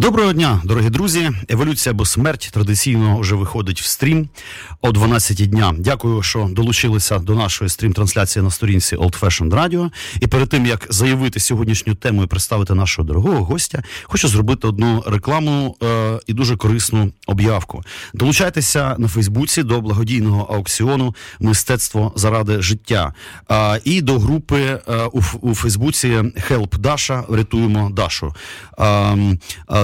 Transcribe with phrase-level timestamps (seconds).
[0.00, 1.30] Доброго дня, дорогі друзі.
[1.48, 4.28] Еволюція або смерть традиційно вже виходить в стрім
[4.80, 5.74] о 12 дня.
[5.78, 9.90] Дякую, що долучилися до нашої стрім-трансляції на сторінці Old Fashioned Radio.
[10.20, 15.04] І перед тим як заявити сьогоднішню тему і представити нашого дорогого гостя, хочу зробити одну
[15.06, 17.82] рекламу е- і дуже корисну об'явку.
[18.14, 23.14] Долучайтеся на Фейсбуці до благодійного аукціону Мистецтво заради життя
[23.50, 26.08] е- і до групи е- у, у Фейсбуці
[26.50, 27.24] Help Даша.
[27.28, 28.34] Врятуємо Дашу.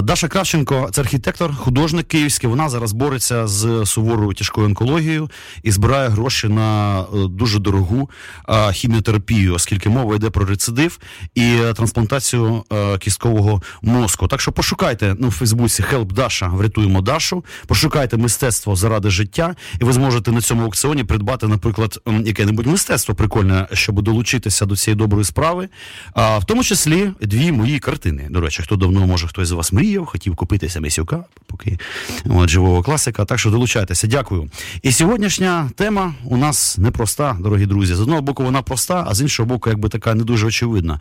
[0.06, 2.50] Даша Кравченко це архітектор, художник київський.
[2.50, 5.30] Вона зараз бореться з суворою тяжкою онкологією
[5.62, 8.10] і збирає гроші на е, дуже дорогу
[8.48, 10.98] е, хіміотерапію, оскільки мова йде про рецидив
[11.34, 14.28] і трансплантацію е, кісткового мозку.
[14.28, 17.44] Так що пошукайте ну, в Фейсбуці Help Даша, врятуємо Дашу.
[17.66, 23.68] Пошукайте мистецтво заради життя, і ви зможете на цьому аукціоні придбати, наприклад, яке-небудь мистецтво прикольне,
[23.72, 25.68] щоб долучитися до цієї доброї справи.
[26.16, 28.26] В тому числі дві мої картини.
[28.30, 31.78] До речі, хто давно може хтось з вас мріє мріяв, хотів купитися Месюка, поки
[32.24, 33.24] от, живого класика.
[33.24, 34.50] Так що долучайтеся, дякую.
[34.82, 37.94] І сьогоднішня тема у нас непроста, дорогі друзі.
[37.94, 41.00] З одного боку, вона проста, а з іншого боку, якби така не дуже очевидна.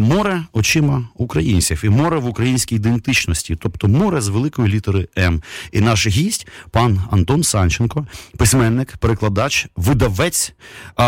[0.00, 5.42] Море очима українців і море в українській ідентичності, тобто море з великої літери М.
[5.72, 10.52] І наш гість, пан Антон Санченко, письменник, перекладач, видавець,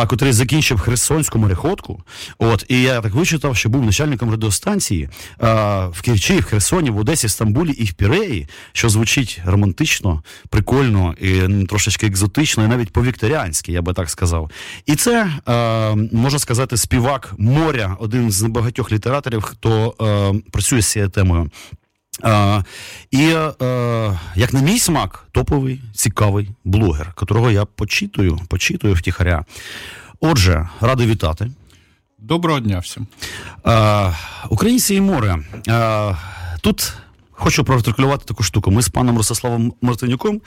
[0.06, 2.02] котрий закінчив Херсонську мореходку.
[2.38, 5.08] От і я так вичитав, що був начальником радіостанції
[5.92, 7.28] в Кірчі, в Херсоні, в Одесі.
[7.28, 13.82] Стамбулі і в Піреї, що звучить романтично, прикольно і трошечки екзотично, і навіть по-вікторіанськи, я
[13.82, 14.50] би так сказав.
[14.86, 20.86] І це е, можна сказати співак моря, один з небагатьох літераторів, хто е, працює з
[20.86, 21.50] цією темою.
[22.22, 22.64] Uh,
[23.10, 29.44] і uh, як на мій смак, топовий цікавий блогер, котрого я почитую, почитую втіхаря.
[30.20, 31.50] Отже, радий вітати.
[32.18, 33.06] Доброго дня всім.
[33.64, 34.14] Uh,
[34.50, 35.38] Українці і море.
[36.68, 36.92] Тут
[37.40, 38.70] Хочу проартикулювати таку штуку.
[38.70, 40.40] Ми з паном Ростиславом Мартинюком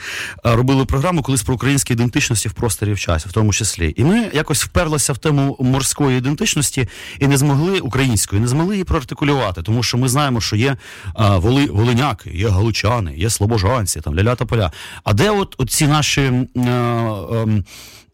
[0.45, 3.93] е, робили програму колись про українські ідентичності в просторі в часі, в тому числі.
[3.97, 6.87] І ми якось вперлися в тему морської ідентичності
[7.19, 10.77] і не змогли української, не змогли її проартикулювати, тому що ми знаємо, що є
[11.13, 14.71] а, воли, волиняки, є галучани, є слобожанці, там ляля та поля.
[15.03, 16.21] А де от, ці наші.
[16.21, 17.65] А, е, а, ем, я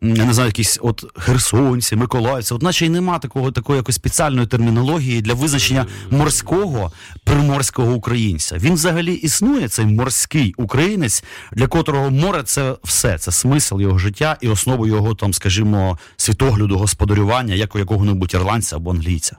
[0.02, 5.22] не знаю, якісь от херсонці, миколаївці, от наче й нема такого такої якось спеціальної термінології
[5.22, 6.91] для визначення морського
[7.24, 8.57] приморського українця.
[8.57, 14.38] Він взагалі існує, цей морський українець, для котрого море це все, це смисл його життя
[14.41, 19.38] і основа його там, скажімо, світогляду господарювання, як у якого-небудь ірландця або англійця.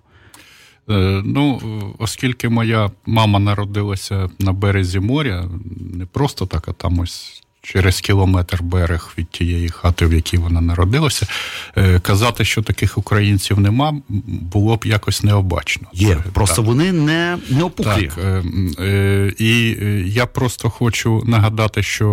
[0.91, 1.61] Е, ну,
[1.99, 5.51] оскільки моя мама народилася на березі моря,
[5.95, 10.61] не просто так, а там ось через кілометр берег від тієї хати, в якій вона
[10.61, 11.27] народилася.
[11.77, 13.95] Е, казати, що таких українців нема,
[14.53, 15.89] було б якось необачно.
[15.93, 16.65] Є, просто так.
[16.65, 18.11] вони не не опуклі.
[18.15, 18.43] Так, е,
[18.85, 19.77] е, І
[20.07, 22.09] я просто хочу нагадати, що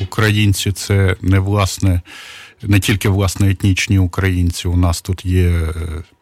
[0.00, 2.00] українці це не власне.
[2.62, 5.60] Не тільки власне етнічні українці, у нас тут є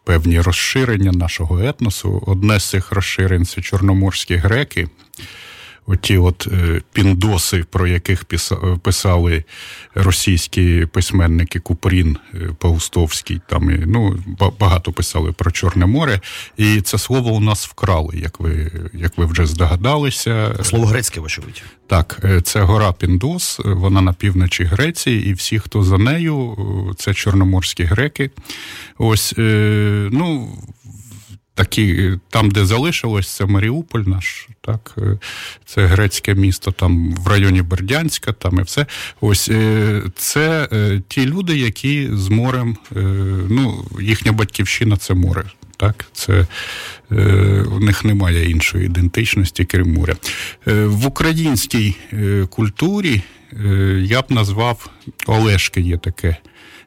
[0.03, 2.23] певні розширення нашого етносу.
[2.27, 4.87] Одне з цих розширень це чорноморські греки,
[5.87, 8.25] оті от е, піндоси, про яких
[8.81, 9.43] писали
[9.95, 14.19] російські письменники Купрін, е, Паустовський, там і ну
[14.59, 16.19] багато писали про Чорне море.
[16.57, 20.55] І це слово у нас вкрали, як ви як ви вже здогадалися.
[20.63, 21.63] Слово грецьке, вочевидь.
[21.87, 26.57] Так, е, це гора Піндос, вона на півночі Греції, і всі, хто за нею,
[26.97, 28.31] це чорноморські греки.
[28.97, 30.57] Ось ну
[31.57, 35.17] такі, там, де залишилось, це Маріуполь наш, так, е,
[35.65, 38.85] це грецьке місто, там в районі Бердянська, там і все.
[39.21, 42.77] Ось е, це е, ті люди, які з морем,
[43.49, 45.43] ну, їхня батьківщина це море.
[45.77, 46.47] Так, це
[47.71, 50.15] у них немає іншої ідентичності, крім моря.
[50.65, 51.95] В українській
[52.49, 53.21] культурі
[54.01, 54.89] я б назвав
[55.27, 56.35] Олешки є таке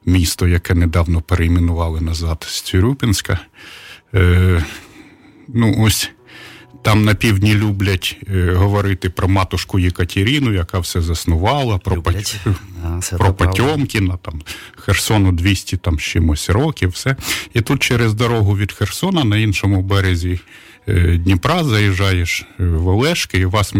[0.06, 3.39] місто, яке недавно перейменували назад з Цюрюпінська.
[4.15, 4.65] Е,
[5.49, 6.11] ну, ось
[6.83, 12.37] там на півдні люблять е, говорити про матушку Єкатеріну, яка все заснувала, про Пат...
[12.85, 14.43] а, про Потьомкіна, там
[14.77, 16.91] Херсону 200 там чимось років.
[16.91, 17.17] все.
[17.55, 20.41] І тут через дорогу від Херсона на іншому березі.
[20.89, 23.75] Е, Дніпра заїжджаєш в Олешки, і вас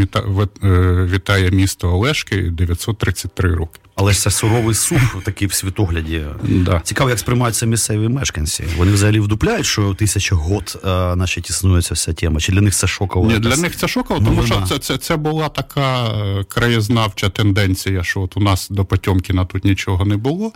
[1.12, 3.81] вітає місто Олешки 933 роки.
[4.00, 6.25] Але ж це суровий суф такий в світогляді.
[6.43, 6.81] Да.
[6.85, 8.64] Цікаво, як сприймаються місцеві мешканці.
[8.76, 12.41] Вони взагалі вдупляють, що тисяча год е, значить, існує ця вся тема.
[12.41, 13.26] Чи для них це шоково?
[13.26, 18.02] Ні, для них це шоково, тому що це, це, це була така е, краєзнавча тенденція,
[18.02, 20.52] що от у нас до Потьомкіна тут нічого не було.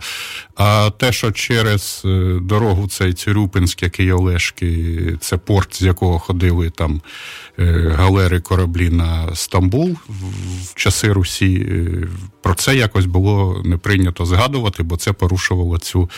[0.55, 6.69] А те, що через е, дорогу цей Цирюпинськ, який Олешки, це порт, з якого ходили
[6.69, 7.01] там
[7.57, 12.07] галери кораблі на Стамбул в, часи Русі, е,
[12.41, 16.09] про це якось було не прийнято згадувати, бо це порушувало цю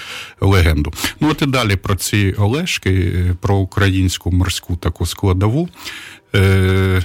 [0.42, 0.94] легенду.
[1.20, 5.70] Ну от і далі про ці Олешки, е, про українську морську таку складову.
[6.36, 7.04] Е,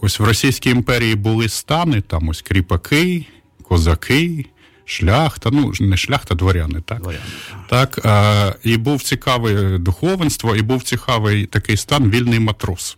[0.00, 3.26] ось в Російській імперії були стани, там ось кріпаки,
[3.62, 4.46] козаки,
[4.84, 6.98] шляхта, ну не шляхта, дворяни, так?
[6.98, 7.24] Дворяни,
[7.68, 12.97] так а, і був цікавий духовенство, і був цікавий такий стан вільний матрос.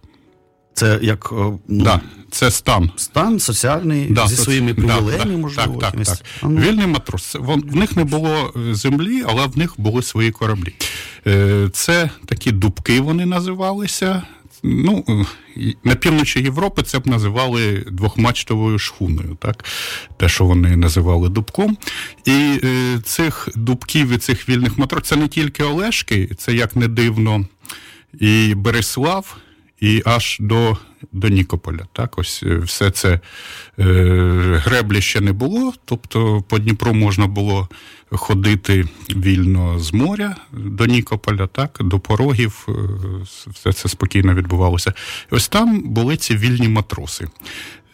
[0.75, 2.01] Це як ну, Да,
[2.31, 2.91] це стан.
[2.97, 5.81] стан соціальний Да, зі своїми привілеями, да, можливо.
[5.81, 6.19] Так, так, так.
[6.43, 7.35] А, ну, Вільний матрос.
[7.41, 10.75] Вон- В них не було е, землі, але в них були свої кораблі.
[11.27, 14.23] Е, Це такі дубки вони називалися.
[14.63, 15.25] Ну, е,
[15.85, 19.65] на півночі Європи це б називали двохмачтовою шхуною, так?
[20.17, 21.77] Те, що вони називали дубком.
[22.25, 26.89] І е, цих дубків і цих вільних матросів це не тільки Олешки, це як не
[26.89, 27.47] дивно,
[28.21, 29.37] і Береслав,
[29.81, 30.77] і аж до,
[31.13, 31.87] до Нікополя.
[31.93, 33.21] Так, ось е, все це е,
[34.65, 37.69] греблі ще не було, тобто по Дніпру можна було
[38.11, 42.73] ходити вільно з моря до Нікополя, так, до порогів, е,
[43.53, 44.93] все це спокійно відбувалося.
[45.31, 47.29] Ось там були ці вільні матроси.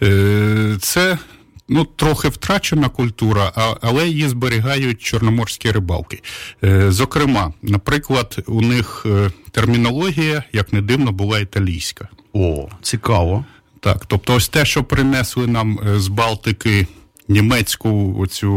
[0.03, 1.19] Е, це
[1.69, 6.23] ну, трохи втрачена культура, а, але її зберігають чорноморські рибалки.
[6.65, 12.09] Е, зокрема, наприклад, у них е, термінологія, як не дивно, була італійська.
[12.33, 13.45] О, цікаво.
[13.81, 16.87] Так, тобто, ось те, що принесли нам е, з Балтики.
[17.29, 18.49] Німецьку, оцю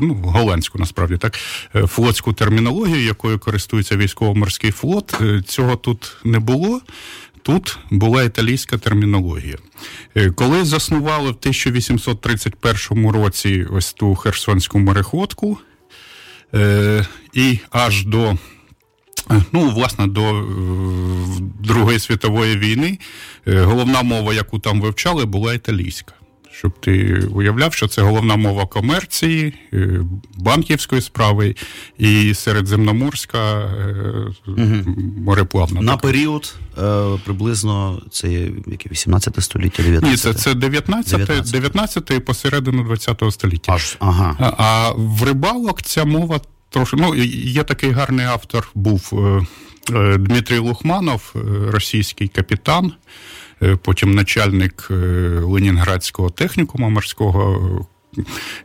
[0.00, 1.38] ну голландську насправді так
[1.74, 6.80] флотську термінологію, якою користується військово-морський флот, цього тут не було.
[7.46, 9.56] Тут була італійська термінологія.
[10.16, 15.58] Е, Коли заснували в 1831 році ось ту Херсонську мореходку,
[16.54, 18.38] е, і аж до
[19.52, 20.44] Ну, власне, до е,
[21.64, 22.98] Другої світової війни
[23.46, 26.14] е, головна мова, яку там вивчали, була італійська.
[26.58, 30.00] Щоб ти уявляв, що це головна мова комерції, е,
[30.34, 31.56] банківської справи
[31.98, 34.74] і середземноморська е,
[35.18, 35.80] мореплавна.
[35.80, 36.02] На така.
[36.02, 38.28] період е, приблизно це
[38.66, 41.52] яке 18 століття, 19 Ні, це, це 19, 19.
[41.52, 43.72] 19 і посередину 20 століття.
[43.72, 44.36] Аж, ага.
[44.40, 46.96] А, а в рибалок ця мова трошки.
[47.00, 49.12] Ну, є такий гарний автор, був
[50.18, 51.34] Дмитрій Лухманов,
[51.70, 52.92] російський капітан,
[53.82, 54.94] потім начальник е,
[55.40, 57.78] Ленінградського технікуму морського.
[57.80, 57.96] е,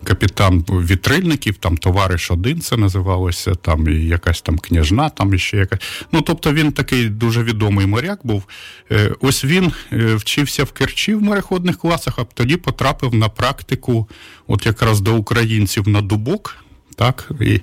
[0.04, 5.80] Капітан вітрильників, там товариш один це називалося, там і якась там княжна, там іще якась.
[6.12, 8.44] Ну, тобто він такий дуже відомий моряк був.
[8.92, 14.10] Е, Ось він е, вчився в Керчі в мореходних класах, а тоді потрапив на практику,
[14.48, 16.56] от якраз до українців на дубок,
[16.96, 17.62] так, і,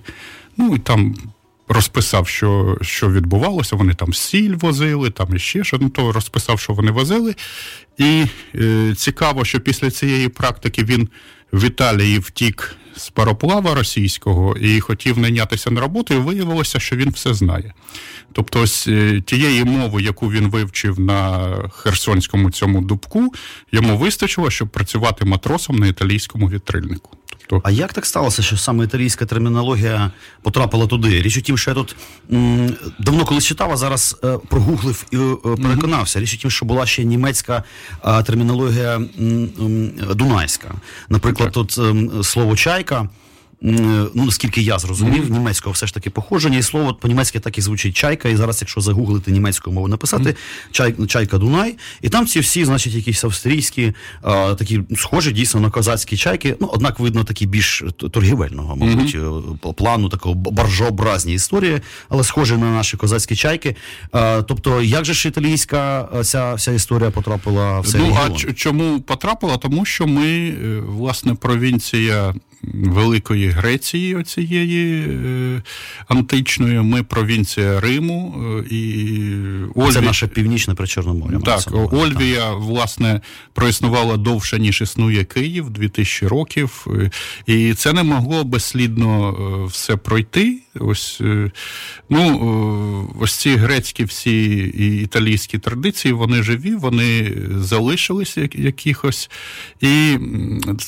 [0.56, 1.16] ну, і там
[1.68, 3.76] розписав, що, що відбувалося.
[3.76, 7.34] Вони там сіль возили, там іще що, ну, то розписав, що вони возили.
[7.98, 8.24] І
[8.54, 11.08] е, цікаво, що після цієї практики він
[11.52, 17.10] в Італії втік з пароплава російського і хотів найнятися на роботу, і виявилося, що він
[17.10, 17.74] все знає.
[18.32, 23.32] Тобто, ось е, тієї мови, яку він вивчив на херсонському цьому дубку,
[23.72, 27.10] йому вистачило, щоб працювати матросом на італійському вітрильнику.
[27.48, 30.10] Тобто, А як так сталося, що саме італійська термінологія
[30.42, 31.22] потрапила туди?
[31.22, 31.96] Річ у тім, що я тут
[32.32, 36.20] м, давно колись читав, а зараз е, прогуглив і е, переконався.
[36.20, 37.62] Річ у тім, що була ще німецька
[38.04, 39.08] е, термінологія м,
[39.60, 40.74] м, дунайська.
[41.08, 43.08] Наприклад, тут ем, слово чайка.
[43.64, 47.60] М, Ну, наскільки я зрозумів, німецького все ж таки походження, і слово по-німецьки так і
[47.60, 48.28] звучить чайка.
[48.28, 50.34] І зараз, якщо загуглити німецькою мову, написати
[50.70, 55.70] чай, чайка Дунай, і там ці всі, значить, якісь австрійські, а, такі схожі дійсно на
[55.70, 56.56] козацькі чайки.
[56.60, 59.16] Ну, однак, видно, такі більш торгівельного, мабуть,
[59.66, 63.76] е, плану, такого баржообразні історії, але схожі на наші козацькі чайки.
[64.12, 68.52] А, тобто, як же ж італійська ця вся історія потрапила в цей Ну, а ч-
[68.52, 69.56] чому потрапила?
[69.56, 72.34] Тому що ми, е, власне, провінція
[72.74, 75.62] великої Греції, оцієї е,
[76.08, 76.80] античної.
[76.80, 78.34] Ми провінція Риму.
[78.38, 79.24] Е, і
[79.74, 79.92] Ольві...
[79.92, 81.38] Це наше північне причорномор'я.
[81.38, 83.20] Так, Ольвія, власне,
[83.52, 86.86] проіснувала довше, ніж існує Київ, 2000 років.
[87.46, 89.34] І це не могло безслідно
[89.70, 90.58] все пройти.
[90.80, 91.20] Ось
[92.10, 99.30] ну, ось ці грецькі всі і італійські традиції, вони живі, вони залишилися якихось.
[99.80, 100.18] І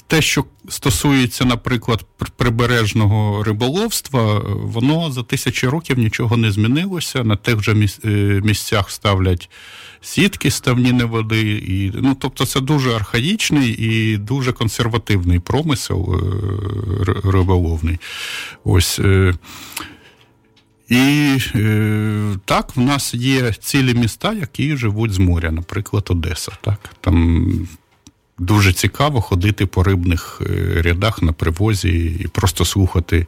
[0.07, 7.25] те, що стосується, наприклад, прибережного риболовства, воно за тисячі років нічого не змінилося.
[7.25, 8.09] На тих же е,
[8.45, 9.51] місцях ставлять
[10.01, 11.51] сітки ставніни води.
[11.51, 17.99] І, ну, Тобто це дуже архаїчний і дуже консервативний промисел е, риболовний.
[18.65, 18.99] Ось.
[18.99, 19.35] Е,
[20.89, 21.37] і
[22.45, 26.53] так, в нас є цілі міста, які живуть з моря, наприклад, Одеса.
[26.61, 26.91] Так?
[27.01, 27.69] Там
[28.41, 33.27] дуже цікаво ходити по рибних е, рядах на привозі і просто слухати,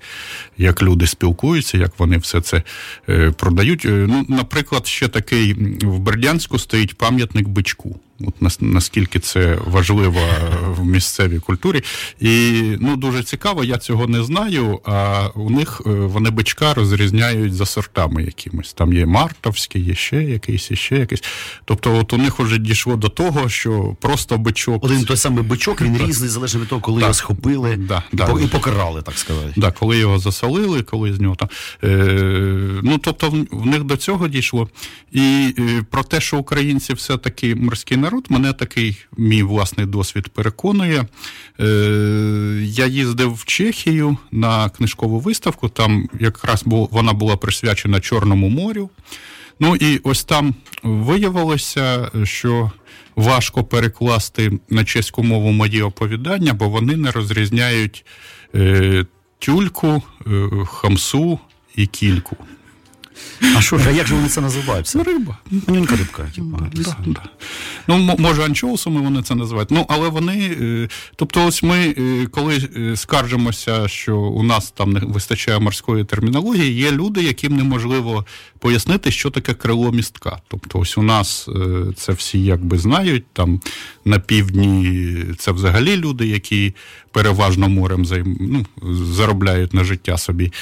[0.59, 2.63] як люди спілкуються, як вони все це
[3.09, 3.85] е, продають.
[3.85, 8.01] Е, ну, Наприклад, ще такий в Бердянську стоїть пам'ятник бичку.
[8.27, 10.21] От наскільки це важливо
[10.69, 11.83] в місцевій культурі.
[12.21, 14.81] І ну дуже цікаво, я цього не знаю.
[14.85, 18.73] А у них вони бичка розрізняють за сортами якимось.
[18.73, 21.23] Там є мартовський, є ще якийсь, ще якийсь.
[21.65, 24.85] Тобто, от у них вже дійшло до того, що просто бичок.
[24.85, 28.35] Один той самий бичок, він різний, залежно від того, коли його схопили да, і, да.
[28.45, 29.53] і покарали, так сказати.
[29.57, 31.49] Да, коли його засолили, коли з нього там.
[31.85, 32.19] Е,
[32.83, 34.69] Ну тобто, в них до цього дійшло.
[35.13, 38.27] І е, про те, що українці все-таки морський народ народ.
[38.31, 41.05] Мене такий мій власний досвід переконує.
[41.61, 41.65] Е,
[42.65, 45.69] Я їздив в Чехію на книжкову виставку.
[45.69, 48.91] Там якраз вона була присвячена Чорному морю.
[49.61, 52.71] Ну і ось там виявилося, що
[53.17, 58.05] важко перекласти на чеську мову мої оповідання, бо вони не розрізняють
[58.55, 59.07] е,
[59.39, 61.39] тюльку, е, хамсу
[61.77, 62.37] і кільку.
[63.57, 64.87] А що ж, а як же вони це називають?
[64.87, 65.39] Це риба.
[65.67, 66.23] Манюнька рибка.
[66.35, 66.59] Типу.
[66.75, 67.23] Да, да.
[67.87, 69.71] Ну, може, анчоусами вони це називають.
[69.71, 70.57] Ну, але вони.
[70.61, 76.05] Е, тобто, ось ми, е, коли е, скаржимося, що у нас там не вистачає морської
[76.05, 78.27] термінології, є люди, яким неможливо
[78.63, 80.39] пояснити, що таке крило містка.
[80.49, 81.49] Тобто, ось у нас
[81.97, 83.25] це всі якби знають.
[83.33, 83.61] Там
[84.05, 86.75] на півдні це взагалі люди, які
[87.13, 88.37] переважно морем займ...
[88.41, 88.67] ну,
[89.05, 90.53] заробляють на життя собі.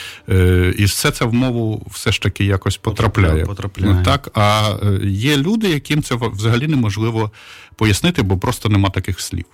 [0.78, 3.46] І все це в мову все ж таки якось потрапляє.
[3.46, 3.94] потрапляє.
[3.94, 7.30] Ну, так, А е, є люди, яким це взагалі неможливо
[7.76, 9.44] пояснити, бо просто нема таких слів.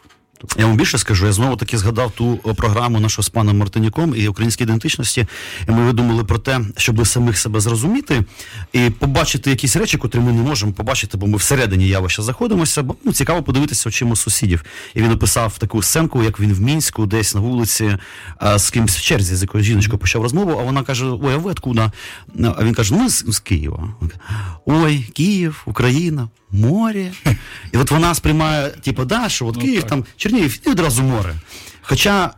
[0.59, 4.29] Я вам більше скажу, я знову таки згадав ту програму нашу з паном Мартинюком і
[4.29, 5.27] українській ідентичності.
[5.69, 8.25] І ми видумали про те, щоб самих себе зрозуміти
[8.73, 12.83] і побачити якісь речі, котрі ми не можемо побачити, бо ми всередині явища заходимося.
[12.83, 14.65] Бо ну, цікаво подивитися очима сусідів.
[14.95, 17.99] І він описав таку сценку, як він в мінську, десь на вулиці
[18.39, 20.57] а, з кимсь в черзі, з якоюсь жіночкою почав розмову.
[20.61, 21.93] А вона каже: Ой, а ви откуда?
[22.57, 23.95] А він каже: Ну з, з Києва.
[24.67, 27.13] Ой, Київ, Україна море.
[27.73, 29.91] І от вона сприймає, типу, да, що от ну, Київ, так.
[29.91, 31.35] там Чернігів і одразу море.
[31.89, 32.31] Хоча,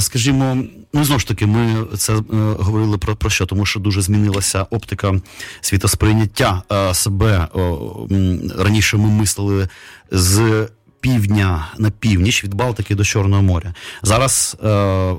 [0.00, 2.22] скажімо, ну знову ж таки, ми це е,
[2.58, 5.20] говорили про про що, тому що дуже змінилася оптика
[5.60, 7.48] світосприйняття себе.
[8.58, 9.68] Раніше ми мислили
[10.10, 10.68] з.
[11.00, 13.74] Півдня на північ від Балтики до Чорного моря.
[14.02, 14.68] Зараз е,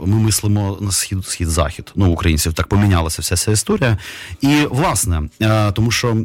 [0.05, 1.91] ми мислимо на схід схід захід.
[1.95, 3.97] Ну, українців так помінялася вся ця історія.
[4.41, 6.17] І власне, е, тому що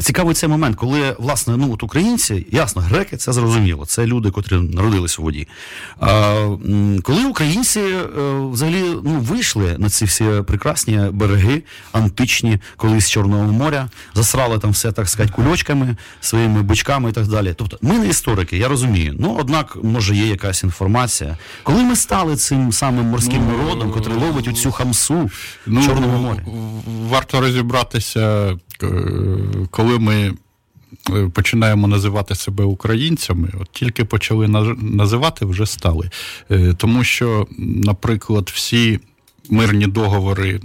[0.00, 3.86] Цікавий цей момент, коли власне ну от українці, ясно, греки це зрозуміло.
[3.86, 5.48] Це люди, котрі народились у воді.
[6.00, 6.56] А,
[7.02, 8.06] Коли українці е,
[8.50, 14.70] взагалі ну вийшли на ці всі прекрасні береги, античні, колись з Чорного моря, засрали там
[14.70, 17.54] все так сказати, кульочками, своїми бичками і так далі.
[17.56, 19.16] Тобто, ми не історики, я розумію.
[19.18, 21.36] Ну однак, може, є якась інформація.
[21.62, 25.30] Коли ми стали цим самим морським ну, народом, котрий ловить у цю хамсу
[25.66, 26.40] ну, в Чорному морі,
[27.08, 28.56] варто розібратися.
[28.82, 28.86] Е,
[29.90, 30.34] коли ми
[31.10, 36.10] е, починаємо називати себе українцями, от тільки почали називати, вже стали.
[36.50, 39.00] Е, тому що, наприклад, всі
[39.50, 40.60] мирні договори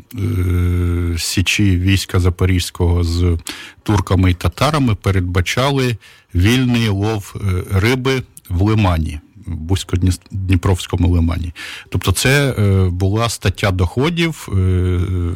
[1.18, 3.38] Січі війська Запорізького з
[3.84, 5.98] турками і татарами передбачали
[6.36, 7.36] вільний лов
[7.72, 9.20] риби в лимані.
[9.46, 11.54] Бузько-Дніпровському лимані.
[11.90, 14.56] Тобто, це е, була стаття доходів, е,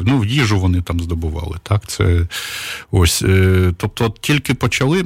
[0.01, 1.58] ну, в їжу вони там здобували.
[1.63, 2.28] Так, це
[2.92, 5.04] ось, е, Тобто, тільки почали.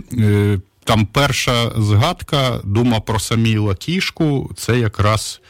[0.83, 5.41] Там перша згадка, дума про Саміла Кішку, це якраз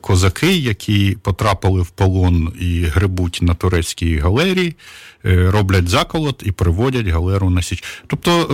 [0.00, 4.74] козаки, які потрапили в полон і грибуть на турецькій галері,
[5.24, 7.84] роблять заколот і приводять галеру на січ.
[8.06, 8.46] Тобто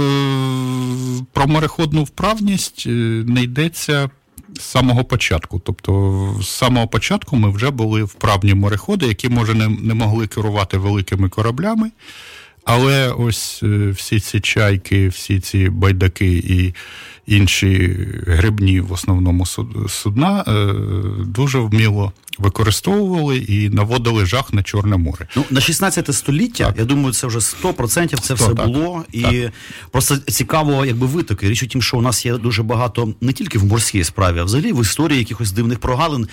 [1.32, 2.84] про мореходну вправність
[3.26, 4.10] не йдеться
[4.54, 5.60] з самого початку.
[5.64, 10.78] Тобто, з самого початку ми вже були вправні мореходи, які, може, не, не могли керувати
[10.78, 11.90] великими кораблями.
[12.64, 16.74] Але ось е, всі ці чайки, всі ці байдаки і
[17.26, 19.46] інші грибні, в основному
[19.88, 20.72] судна, е,
[21.24, 25.28] дуже вміло використовували і наводили жах на Чорне море.
[25.36, 26.78] Ну на 16 століття, так.
[26.78, 28.66] я думаю, це вже 100% це 100, все так.
[28.66, 29.04] було.
[29.12, 29.52] І так.
[29.90, 31.48] просто цікаво, якби витоки.
[31.48, 34.44] Річ у тім, що у нас є дуже багато не тільки в морській справі, а
[34.44, 36.28] взагалі в історії якихось дивних прогалин.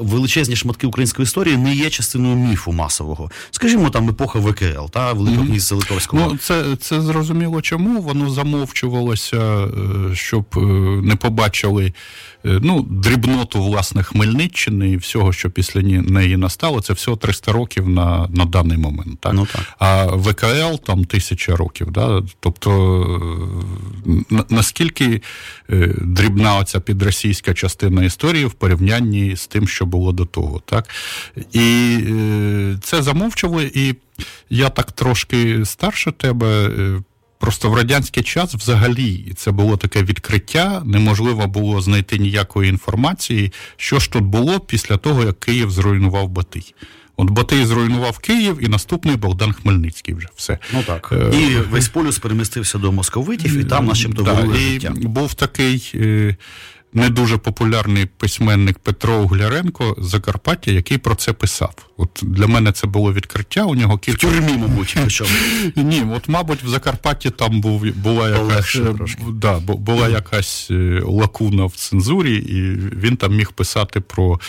[0.00, 3.30] Величезні шматки української історії не є частиною міфу масового.
[3.50, 6.28] Скажімо, там епоха ВКЛ та Великого князя Литовського.
[6.32, 10.60] Ну це це зрозуміло, чому воно замовчувалося, е, щоб е,
[11.02, 11.92] не побачили е,
[12.44, 18.28] ну дрібноту власне Хмельниччини і всього що після неї настало, це всього 300 років на
[18.28, 19.20] на даний момент.
[19.20, 19.32] Так?
[19.34, 19.62] Ну, так.
[19.78, 21.90] А ВКЛ там тисяча років.
[21.90, 22.22] Да?
[22.40, 22.70] Тобто
[24.30, 25.22] на, наскільки
[25.70, 30.62] е, дрібна оця підросійська частина історії в порівнянні з тим, що було до того.
[30.66, 30.88] Так?
[31.52, 33.94] І е, це замовчували, і
[34.50, 36.70] я так трошки старше тебе.
[37.44, 40.82] Просто в радянський час взагалі це було таке відкриття.
[40.84, 46.74] Неможливо було знайти ніякої інформації, що ж тут було після того, як Київ зруйнував Батий.
[47.16, 50.58] От Батий зруйнував Київ, і наступний Богдан Хмельницький вже все.
[50.74, 51.12] Ну так.
[51.12, 54.92] Е, і весь полюс перемістився до московитів, і там начебто да, було життя.
[54.96, 55.92] Був такий.
[55.94, 56.36] Е,
[56.94, 61.74] не дуже популярний письменник Петро Угляренко з Закарпаття, який про це писав.
[61.96, 63.64] От для мене це було відкриття.
[63.64, 64.26] У нього кілька...
[64.26, 65.30] В тюрмі, мабуть, причому.
[65.76, 68.94] Ні, от, мабуть, в Закарпатті там був була якась е,
[69.32, 72.60] да, була якась е, лакуна в цензурі, і
[72.96, 74.40] він там міг писати про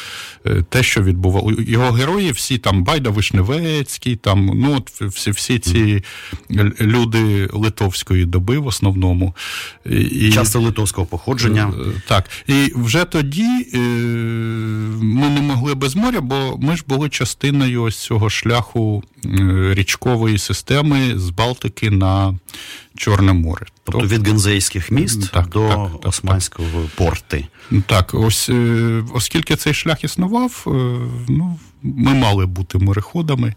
[0.45, 1.51] е, те, що відбувало.
[1.51, 6.03] Його герої, всі там Байда Вишневецький, там ну от всі всі ці
[6.81, 9.35] люди литовської доби в основному.
[9.85, 10.31] І...
[10.31, 11.73] Часто литовського походження.
[12.07, 12.29] Так.
[12.47, 13.67] І вже тоді
[15.01, 19.03] ми не могли без моря, бо ми ж були частиною ось цього шляху
[19.73, 22.39] річкової системи з Балтики на
[22.97, 23.65] Чорне море.
[23.83, 26.59] Тобто від Гензейських міст так, до так, так,
[26.95, 27.47] порти.
[27.85, 30.63] Так, ось е, оскільки цей шлях існував,
[31.27, 33.53] ну ми мали бути мореходами,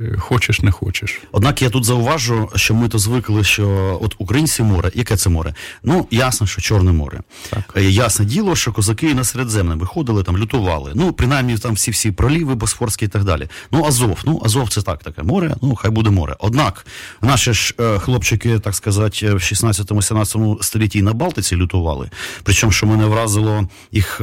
[0.00, 1.20] е, хочеш не хочеш.
[1.32, 5.54] Однак я тут зауважу, що ми то звикли, що от українці море, яке це море?
[5.82, 7.20] Ну ясно, що Чорне море.
[7.50, 7.74] Так.
[7.76, 10.92] Е, ясне діло, що козаки на Середземне виходили там, лютували.
[10.94, 13.48] Ну, принаймні там всі всі проліви, Босфорські і так далі.
[13.70, 16.36] Ну, Азов, ну Азов це так, таке море, ну хай буде море.
[16.38, 16.86] Однак
[17.22, 22.10] наші ж е, хлопчики, так сказати, в 16-17 столітті на Балтиці лютували.
[22.42, 24.20] Причому, що мене вразило їх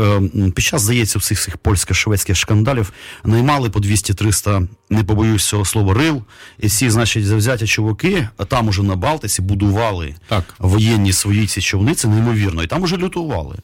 [0.55, 6.23] під час, здається, всіх цих польсько-шведських шкандалів наймали по 200-300, не побоюсь цього слова, рил,
[6.59, 10.55] і всі, значить, завзяті чуваки, а там уже на Балтиці будували так.
[10.59, 13.55] воєнні свої ці човни, це неймовірно, і там уже лютували.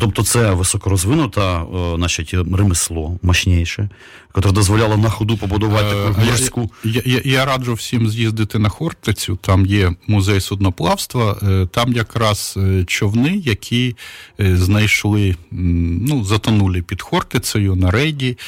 [0.00, 3.88] Тобто, це високорозвинута, значить, ремесло мощніше,
[4.36, 6.70] яке дозволяло на ходу побудувати е, таку морську.
[6.84, 12.54] Я, я, я раджу всім з'їздити на Хортицю, там є музей судноплавства, е, там якраз
[12.56, 13.96] е, човни, які
[14.38, 18.38] знайшли, ну, затонули під Хортицею на рейді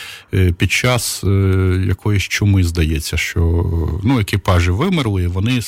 [0.57, 1.25] під час
[1.87, 3.41] якоїсь чуми, здається, що
[4.05, 5.63] ну, екіпажі вимерли, вони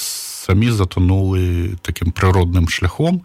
[0.44, 3.22] самі затонули таким природним шляхом,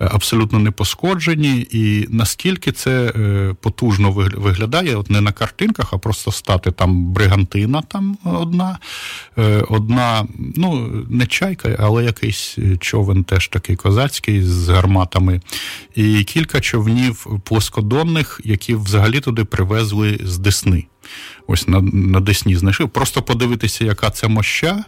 [0.00, 1.66] е, абсолютно не пошкоджені.
[1.70, 7.82] І наскільки це е, потужно виглядає, от не на картинках, а просто стати там бригантина,
[7.82, 8.78] там одна,
[9.38, 15.40] е, одна, ну, не чайка, але якийсь човен теж такий козацький з гарматами.
[15.94, 20.84] І кілька човнів плоскодонних, які взагалі туди привезли з Десни
[21.46, 22.86] ось на на Десні знайшли.
[22.86, 24.84] Просто подивитися, яка це моща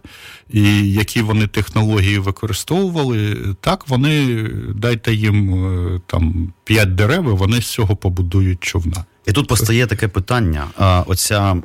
[0.51, 3.37] і які вони технології використовували.
[3.61, 9.05] Так, вони дайте їм е, там п'ять дерев, вони з цього побудують човна.
[9.27, 10.67] І тут постає таке питання:
[11.07, 11.57] оця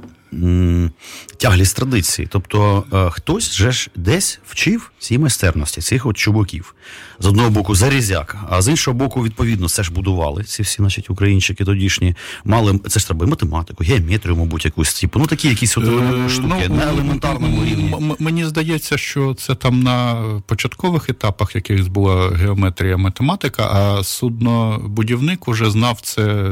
[1.37, 2.27] тяглість традиції.
[2.31, 6.75] Тобто е, хтось же ж десь вчив цій майстерності, цих от чубуків.
[7.19, 10.43] З одного боку, зарізяк, а з іншого боку, відповідно, це ж будували.
[10.43, 15.19] Ці всі, значить, українчики тодішні мали це ж треба і математику, геометрію, мабуть, якусь типу.
[15.19, 18.15] Ну такі якісь от е, штуки ну, на елементарному рівні.
[18.19, 25.71] Мені здається, що це там на початкових етапах якихось була геометрія, математика, а суднобудівник уже
[25.71, 26.51] знав це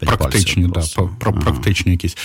[0.00, 0.82] практичні, да,
[1.20, 2.16] практичні якісь.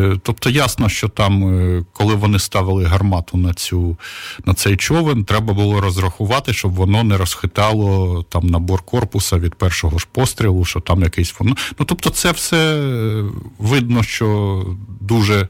[0.00, 3.96] Е, тобто ясно, що там, е, коли вони ставили гармату на цю
[4.44, 9.98] на цей човен, треба було розрахувати, щоб воно не розхитало там набор корпуса від першого
[9.98, 11.56] ж пострілу, що там якийсь воно.
[11.78, 13.24] Ну тобто, це все е,
[13.58, 14.64] видно, що
[15.00, 15.48] дуже.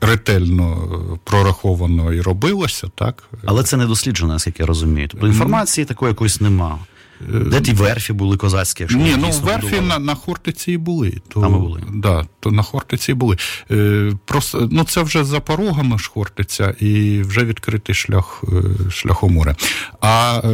[0.00, 0.88] Ретельно
[1.24, 5.08] прораховано і робилося, так але це не досліджено, наскільки я розумію.
[5.10, 6.78] Тобто інформації такої якоїсь нема.
[7.20, 8.82] Де ті верфі були козацькі?
[8.82, 9.88] Якщо Ні, ну верфі будували?
[9.88, 11.20] на, на Хортиці і були.
[11.28, 11.82] То, Там і були.
[11.94, 13.36] Да, то на Хортиці і були.
[13.70, 19.22] Е, просто, ну, це вже за порогами ж Хортиця і вже відкритий шлях, е, шлях
[19.22, 19.56] у море.
[20.00, 20.48] А е,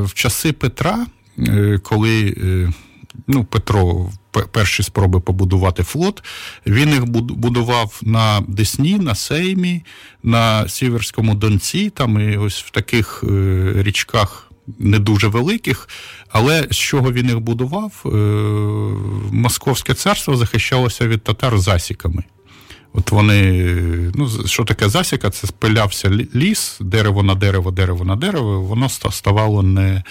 [0.00, 1.06] в часи Петра,
[1.38, 2.72] е, коли е,
[3.26, 4.10] ну, Петро
[4.52, 6.22] перші спроби побудувати флот,
[6.66, 9.82] він їх будував на Десні, на Сеймі,
[10.22, 15.88] на Сіверському Донці, там і ось в таких е, річках не дуже великих,
[16.28, 18.02] але з чого він їх будував?
[18.06, 18.08] Е,
[19.32, 22.24] Московське царство захищалося від татар засіками.
[22.92, 23.64] От вони,
[24.14, 25.30] ну, що таке засіка?
[25.30, 30.02] Це спилявся ліс, дерево на дерево, дерево на дерево, воно ставало не,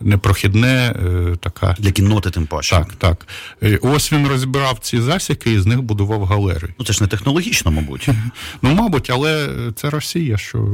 [0.00, 1.76] непрохідне, е, така.
[1.78, 2.76] Для кінноти, тим паче.
[2.76, 3.26] Так, так.
[3.62, 6.74] Е, Ось він розбирав ці засіки і з них будував галери.
[6.78, 8.08] Ну це ж не технологічно, мабуть.
[8.62, 10.68] Ну, мабуть, але це Росія, що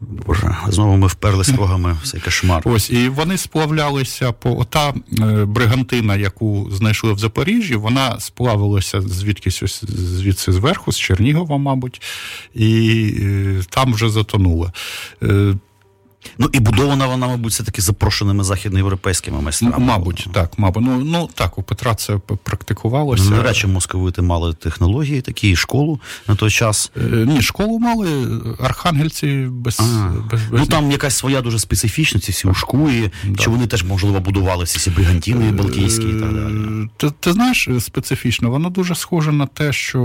[0.00, 2.62] Боже, знову ми вперлись рогами в цей кошмар.
[2.64, 9.62] Ось і вони сплавлялися по ота е, бригантина, яку знайшли в Запоріжжі, вона сплавилася звідкись
[9.62, 12.02] ось звідси зверху, з Чернігова, мабуть,
[12.54, 13.12] і
[13.70, 14.72] там вже затонула.
[16.24, 19.78] Е, Ну і будована вона, мабуть, все таки запрошеними західноєвропейськими майстрами.
[19.78, 20.82] мабуть, так, мабуть.
[20.86, 23.24] Ну, ну так, у Петра це практикувалося.
[23.24, 26.92] Ну, Навряд чи московити мали технології, такі і школу на той час.
[26.96, 28.08] Е, Ні, школу мали
[28.60, 29.80] архангельці без,
[30.30, 34.20] без, без Ну там якась своя дуже специфічна, ці всі ушкуї, чи вони теж, можливо,
[34.20, 36.84] будували всі ці бригантини балтійські і так далі.
[36.84, 40.00] Е, Ти, ти знаєш, специфічно, воно дуже схоже на те, що,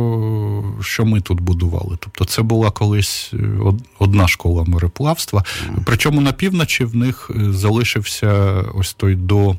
[0.82, 1.98] що ми тут будували.
[2.00, 3.38] Тобто, це була колись е,
[4.00, 5.44] одна школа мореплавства.
[5.86, 9.56] Причому на півночі в них е, залишився ось той до.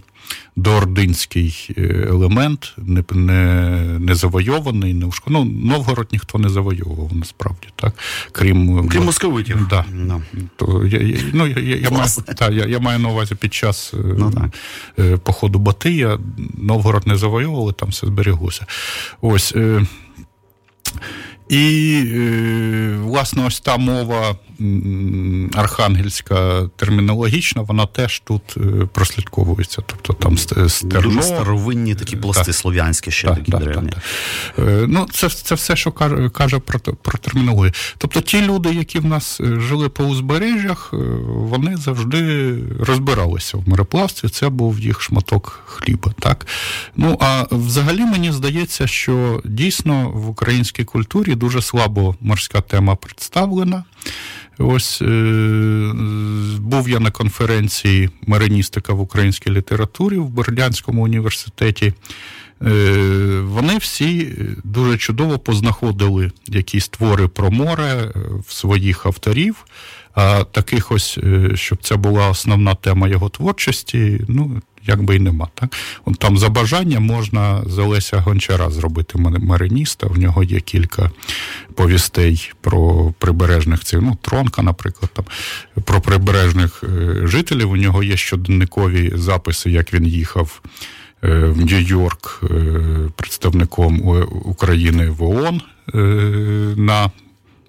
[0.56, 5.30] Доординський е, елемент, не, не, не завойований, не ушко.
[5.30, 7.94] Ну, Новгород ніхто не завойовував, насправді, так?
[8.32, 9.66] Крім, Крім московитів.
[9.70, 9.84] Да.
[9.92, 10.22] Ну.
[10.56, 12.06] То я, я, ну, я, я, я, маю,
[12.36, 14.50] та, я, я маю на увазі під час е, Ну,
[14.98, 16.18] е, походу Батия
[16.58, 18.66] Новгород не завойовували, там все зберіглося.
[19.20, 19.52] Ось.
[19.56, 19.86] Е,
[21.48, 24.36] і, е, власне, ось та мова
[25.54, 28.60] архангельська термінологічна, вона теж тут е,
[28.92, 29.82] прослідковується.
[29.86, 31.00] Тобто там стерно.
[31.00, 32.54] Дуже старовинні такі пласти Так.
[32.54, 33.90] слов'янські ще такі древні.
[33.90, 34.02] так.
[34.58, 35.92] Е, Ну, це, це все, що
[36.32, 37.72] каже, про, про термінологію.
[37.98, 43.68] Тобто ті люди, які в нас е, жили по узбережжях, е, вони завжди розбиралися в
[43.68, 46.12] мореплавстві, це був їх шматок хліба.
[46.18, 46.46] Так?
[46.96, 53.84] Ну, а взагалі мені здається, що дійсно в українській культурі дуже слабо морська тема представлена.
[54.58, 55.06] Ось е,
[56.58, 61.94] був я на конференції мариністика в українській літературі в Бердянському університеті.
[62.62, 68.12] Е, вони всі дуже чудово познаходили якісь твори про море е,
[68.46, 69.66] в своїх авторів.
[70.14, 75.48] А таких ось, е, щоб це була основна тема його творчості, ну, якби й нема.
[75.54, 75.76] Так?
[76.04, 80.06] От там за бажання можна з Олеся Гончара зробити мариніста.
[80.06, 81.10] В нього є кілька
[81.74, 85.24] повістей про прибережних цих, ну, Тронка, наприклад, там,
[85.84, 87.70] про прибережних е, жителів.
[87.70, 90.62] У нього є щоденникові записи, як він їхав
[91.24, 94.00] е, в Нью-Йорк е, представником
[94.44, 95.60] України в ООН
[96.76, 97.10] на,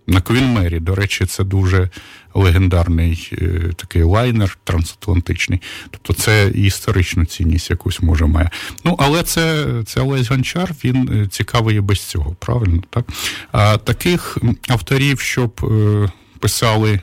[0.07, 0.79] на Квінмері.
[0.79, 1.89] До речі, це дуже
[2.33, 5.61] легендарний е, такий лайнер трансатлантичний.
[5.91, 8.49] Тобто це історичну цінність якусь може має.
[8.83, 12.83] Ну, але це, це Олесь Гончар, він е, цікавий і без цього, правильно?
[12.89, 13.05] Так?
[13.51, 17.01] А таких авторів, щоб е, писали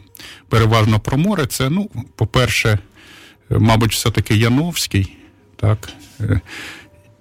[0.49, 2.79] переважно про море, це, ну, по-перше,
[3.51, 5.17] мабуть, все-таки Яновський,
[5.57, 5.89] так?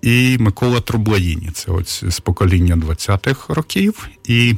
[0.01, 1.49] І Микола Трублаїні.
[1.53, 4.09] Це ось з покоління 20-х років.
[4.23, 4.55] І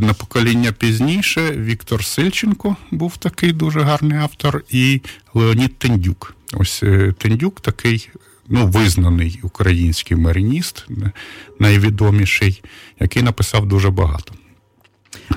[0.00, 5.00] на покоління пізніше Віктор Сильченко був такий дуже гарний автор, і
[5.34, 6.36] Леонід Тендюк.
[6.52, 8.08] Ось е, Тендюк такий.
[8.48, 11.12] Ну, визнаний український мариніст, е,
[11.58, 12.62] найвідоміший,
[13.00, 14.34] який написав дуже багато.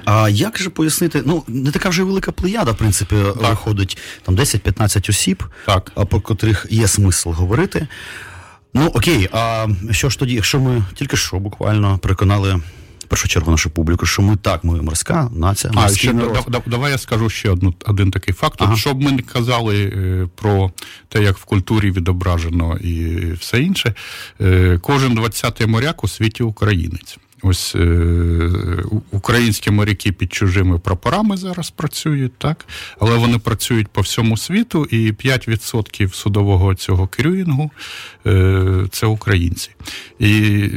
[0.05, 1.23] А як же пояснити?
[1.25, 5.91] Ну, не така вже велика плеяда, в принципі, виходить там 10-15 осіб, Так.
[6.09, 7.87] про котрих є смисл говорити.
[8.73, 12.61] Ну, окей, а що ж тоді, якщо ми тільки що буквально переконали
[13.07, 16.33] в першу чергу нашу публіку, що ми так, ми морська нація, А ще народ.
[16.47, 18.55] да- да- давай я скажу ще одну один такий факт.
[18.61, 18.75] Ага.
[18.75, 20.71] Щоб ми не казали е, про
[21.09, 23.93] те, як в культурі відображено і все інше.
[24.41, 27.17] е, Кожен 20-й моряк у світі українець.
[27.41, 28.49] Ось е,
[29.11, 32.65] українські моряки під чужими прапорами зараз працюють, так,
[32.99, 37.71] але вони працюють по всьому світу, і 5% судового цього крюїнгу
[38.25, 39.69] е, це українці.
[40.19, 40.71] І е,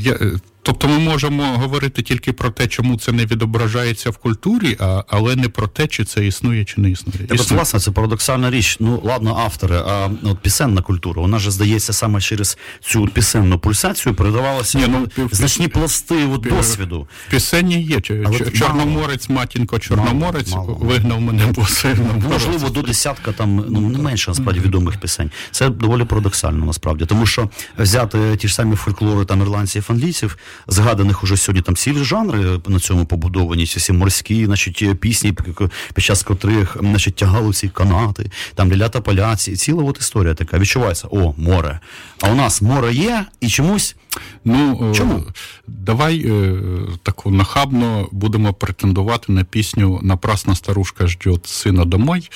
[0.00, 4.76] я, е, Тобто ми можемо говорити тільки про те, чому це не відображається в культурі,
[4.80, 7.18] а, але не про те, чи це існує, чи не існує.
[7.28, 8.76] Так, от, власне, це парадоксальна річ.
[8.80, 14.14] Ну, ладно, автори, а от пісенна культура, вона ж здається саме через цю пісенну пульсацію
[14.14, 17.08] передавалася Ні, ну, ну, пі- значні пласти от, досвіду.
[17.30, 18.00] Пісенні є.
[18.08, 18.50] Але Ч- мало.
[18.50, 20.78] Чорноморець, матінко, Чорноморець Мало, мало.
[20.86, 21.98] вигнав мене босим.
[22.32, 25.30] Можливо, до десятка там ну не менше насправді відомих пісень.
[25.50, 31.22] Це доволі парадоксально насправді, тому що взяти ті ж самі фольклори там ірландців, англійців, згаданих
[31.22, 36.22] уже сьогодні там цілі жанри на цьому побудовані, ці всі морські, значить, пісні, під- час
[36.22, 40.58] котрих значить, тягали ці канати, там лілята поляці, і ціла от історія така.
[40.58, 41.80] Відчувається, о, море.
[42.20, 43.96] А у нас море є і чомусь.
[44.44, 45.24] Ну, е, Чому?
[45.66, 46.58] Давай е,
[47.02, 52.30] таку нахабно будемо претендувати на пісню Напрасна старушка ждет сина домой,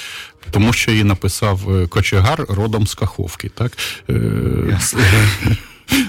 [0.50, 3.48] тому що її написав е, кочегар родом з Каховки.
[3.48, 3.72] Так?
[4.10, 4.14] Е,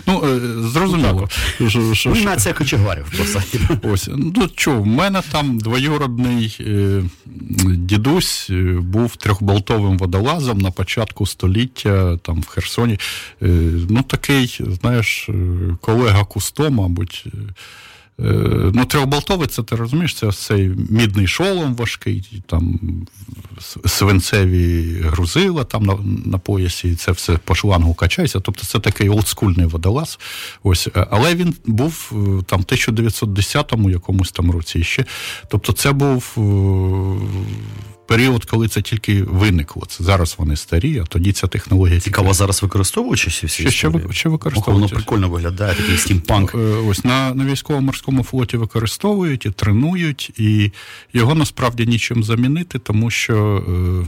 [0.08, 1.30] Ну, е, зрозуміло.
[1.58, 2.16] що- що- що- Ну,
[2.54, 3.42] кочегарів просто.
[3.84, 7.04] Ось, ну чого, в мене там двоюродний е,
[7.66, 13.00] дідусь е, був трьохболтовим водолазом на початку століття там в Херсоні.
[13.90, 15.30] Ну, такий, знаєш,
[15.82, 17.26] колега Кусто, мабуть.
[18.20, 22.80] Е, ну, трьохболтовий, це ти розумієш, це ось цей мідний шолом важкий, там
[23.86, 28.40] свинцеві грузила там на, на поясі, і це все по шлангу качається.
[28.40, 30.20] Тобто це такий олдскульний водолаз.
[30.64, 35.06] Ось, е, але він був е, там в 1910 якомусь там році ще.
[35.48, 36.34] Тобто, це був
[38.08, 39.84] період, коли це тільки виникло.
[39.90, 43.72] Це зараз вони старі, а тоді ця технологія тільки Цікаво, зараз використовуючи всі всі Ще-
[43.72, 44.72] ще ще Ох, використовується.
[44.72, 46.56] Воно прикольно виглядає, такий стімпанк.
[46.56, 50.72] Е, Ось на, на військово-морському флоті використовують і тренують, і
[51.14, 54.08] його насправді нічим замінити, тому що е,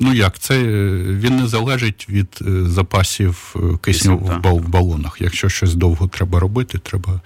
[0.00, 5.16] ну як це е, він не залежить від запасів кисню в бал- балонах.
[5.20, 7.20] Якщо щось довго треба робити, треба.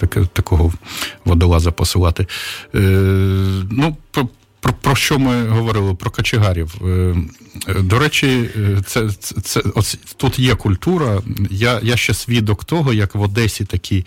[0.00, 0.72] Таке, такого
[1.24, 2.26] водолаза посилати.
[2.74, 2.78] Е,
[3.70, 3.96] ну,
[4.60, 5.94] про, про, що ми говорили?
[5.94, 6.74] Про кочегарів.
[6.84, 7.14] Е,
[7.68, 11.22] е, до речі, е, це, це, це ось тут є культура.
[11.50, 14.06] Я, я ще свідок того, як в Одесі такі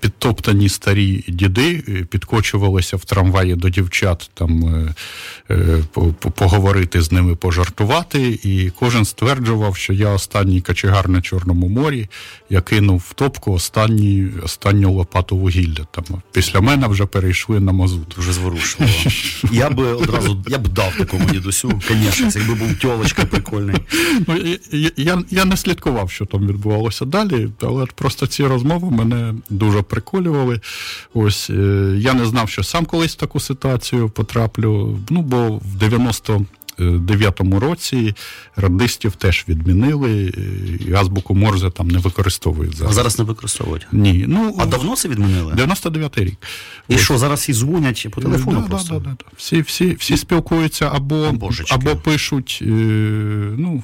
[0.00, 1.78] підтоптані старі діди
[2.10, 4.84] підкочувалися в трамваї до дівчат, там
[5.92, 8.38] по- по- поговорити з ними, пожартувати.
[8.42, 12.08] І кожен стверджував, що я останній кочегар на Чорному морі,
[12.50, 15.86] я кинув в топку останній, останню лопату вугілля.
[15.90, 18.12] Там після мене вже перейшли на мазут.
[18.16, 18.92] Дуже зворушливо.
[19.52, 23.76] Я би одразу я б дав такому дідусю, звісно, якби був тьолочка прикольний.
[24.26, 24.36] Ну,
[24.72, 29.82] я, я, я не слідкував, що там відбувалося далі, але просто ці розмови мене дуже
[29.82, 30.60] приколювали.
[31.14, 34.98] Ось е, я не знав, що сам колись в таку ситуацію потраплю.
[35.10, 36.44] Ну, бо в 90
[36.90, 38.14] 9-му році
[38.56, 40.40] радистів теж відмінили, е,
[40.88, 42.92] і азбуку Морзе там не використовують зараз.
[42.92, 43.18] А зараз.
[43.18, 43.86] не використовують.
[43.92, 45.52] Ні, ну А давно це відмінили?
[45.52, 46.36] 99-й рік.
[46.88, 48.94] І що, зараз всі дзвонять по телефону Да, просто?
[48.94, 49.24] Да, да, да.
[49.36, 51.74] Всі, всі, всі спілкуються або, Божечки.
[51.74, 52.58] або пишуть.
[52.62, 52.64] Е,
[53.58, 53.82] ну,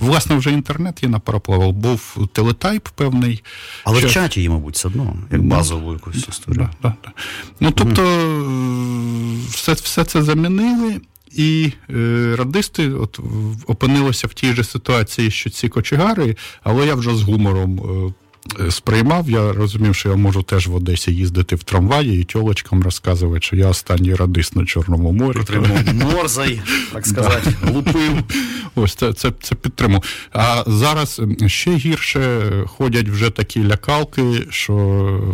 [0.00, 1.70] власне, вже інтернет є на параплавах.
[1.72, 3.42] Був телетайп певний.
[3.84, 6.68] Але Що- в чаті є, мабуть, все одно, як базову якусь історію.
[6.82, 7.12] Да, да, да.
[7.60, 11.00] Ну, тобто, е, все, все це замінили.
[11.32, 13.20] І е, радисти от
[13.66, 18.12] опинилися в тій же ситуації, що ці кочегари, але я вже з гумором е,
[18.70, 19.30] сприймав.
[19.30, 23.56] Я розумів, що я можу теж в Одесі їздити в трамваї і тьолочкам розказувати, що
[23.56, 25.38] я останній радист на Чорному морі.
[26.14, 26.60] Морзай,
[26.92, 28.12] так сказати, лупив.
[28.74, 30.00] Ось це, це, це підтримую.
[30.32, 34.74] А зараз ще гірше ходять вже такі лякалки, що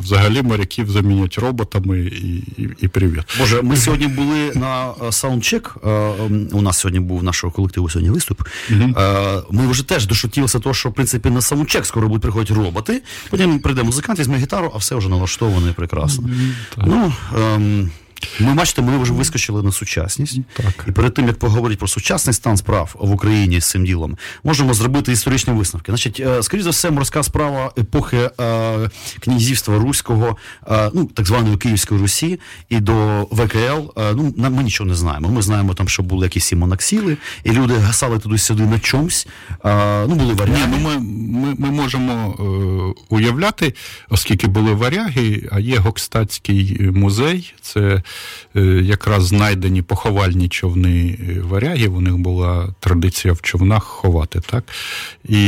[0.02, 3.20] взагалі моряків замінять роботами і, і, і привіт.
[3.38, 5.76] Боже, ми сьогодні були на е, саундчек.
[5.86, 5.88] е,
[6.52, 8.42] У нас сьогодні був нашого колективу сьогодні виступ.
[8.70, 13.01] Е, Ми вже теж дошутілися того, що в принципі на саундчек скоро будуть приходити роботи.
[13.30, 16.28] Потім прийде музикант, візьме гітару, а все вже налаштовано і прекрасно.
[16.76, 17.90] Ну, ем,
[18.40, 20.38] ми бачите, ми вже вискочили на сучасність.
[20.52, 20.84] Так.
[20.88, 24.74] І перед тим як поговорити про сучасний стан справ в Україні з цим ділом, можемо
[24.74, 25.92] зробити історичні висновки.
[25.92, 30.36] Значить, е, скоріш за все, морська справа епохи е, князівства Руського,
[30.70, 34.00] е, ну так званої Київської Русі, і до ВКЛ.
[34.00, 35.28] Е, ну ми нічого не знаємо.
[35.28, 39.26] Ми знаємо там, що були якісь і монаксіли, і люди гасали туди-сюди на чомусь.
[39.64, 42.34] Ну були Ні, ну ми, ми, ми можемо
[43.08, 43.74] уявляти,
[44.08, 48.02] оскільки були варяги, а є Гокстатський музей, це
[48.82, 51.96] якраз знайдені поховальні човни варягів.
[51.96, 54.40] У них була традиція в човнах ховати.
[54.40, 54.64] так?
[55.24, 55.38] І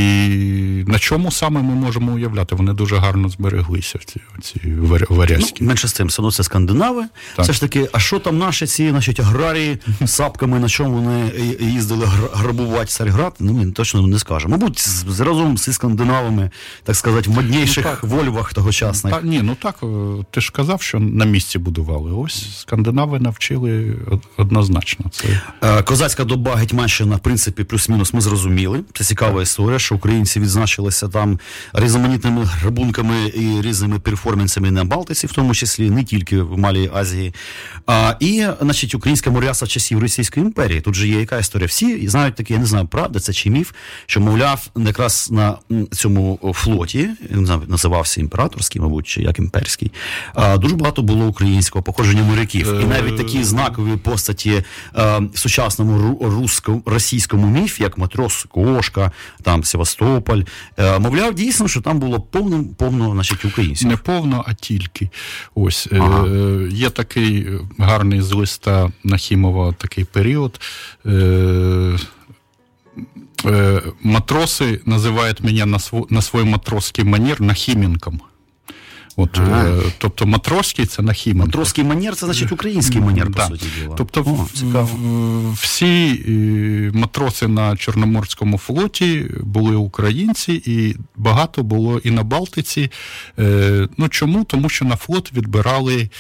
[0.87, 2.55] на чому саме ми можемо уявляти?
[2.55, 4.61] Вони дуже гарно збереглися, ці, ці
[5.09, 5.59] варязькі.
[5.61, 7.05] Ну, менше з тим, все це скандинави.
[7.37, 7.44] Так.
[7.44, 12.07] Все ж таки, а що там наші ці значить, аграрії сапками, на чому вони їздили
[12.33, 13.35] грабувати Царьград?
[13.40, 14.57] Ну, ми точно не скажемо.
[14.57, 16.50] Мабуть, з, разом зі скандинавами,
[16.83, 19.14] так сказати, в модніших ну, вольвах тогочасних.
[19.14, 19.77] Та, ні, ну так,
[20.31, 22.12] ти ж казав, що на місці будували.
[22.12, 23.97] Ось скандинави навчили
[24.37, 25.07] однозначно.
[25.11, 28.81] Це е, Козацька доба Гетьманщина, в принципі, плюс-мінус ми зрозуміли.
[28.95, 31.38] Це цікава історія, що українці відзначилися там
[31.73, 37.35] різноманітними грабунками і різними перформансами на Балтиці, в тому числі не тільки в Малій Азії.
[38.21, 40.81] І, значить, українська моряса часів Російської імперії.
[40.81, 41.67] Тут же є яка історія.
[41.67, 43.73] Всі знають таке, я не знаю, правда, це чи міф,
[44.07, 45.59] що, мовляв, якраз на
[45.93, 49.93] цьому флоті, не називався імператорський, мабуть, чи як імперський,
[50.57, 52.81] дуже багато було українського походження моряків.
[52.81, 54.63] І навіть такі знакові постаті
[54.95, 60.43] в сучасному русському російському міфі, як матрос Кошка, там Севастополь,
[60.77, 63.89] а, мовляв, дійсно, що там було повно, повно значить, українців.
[63.89, 65.09] Не повно, а тільки.
[65.55, 66.27] Ось е, ага.
[66.27, 70.61] е, є такий гарний з листа Нахімова такий період.
[71.07, 71.99] Е,
[73.45, 76.57] е, Матроси називають мене на свой, на свой
[77.05, 78.21] манір Нахіменком.
[79.16, 79.68] От, ага.
[79.68, 81.46] е, Тобто матроський це Нахіменко.
[81.46, 83.46] Матроський манір це значить український манір, по да.
[83.48, 83.94] суті діла.
[83.96, 84.33] Тобто О,
[84.83, 92.90] в, всі е, матроси на Чорноморському флоті були українці, і багато було і на Балтиці.
[93.38, 94.44] Е, ну Чому?
[94.44, 96.11] Тому що на флот відбирали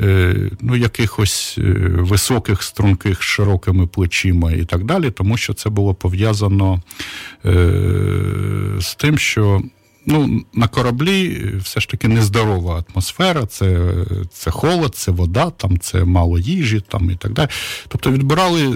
[0.00, 1.58] е, ну, якихось
[1.88, 6.82] високих, струнких, широкими плечима і так далі, тому що це було пов'язано
[8.80, 9.62] з тим, що
[10.08, 13.94] ну, на кораблі все ж таки нездорова атмосфера, це
[14.32, 17.48] це холод, це вода, там це мало їжі там і так далі.
[17.88, 18.74] Тобто відбирали е,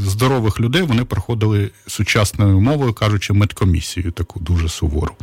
[0.00, 5.14] здорових людей, вони проходили сучасною мовою, кажучи, медкомісію таку дуже сувору.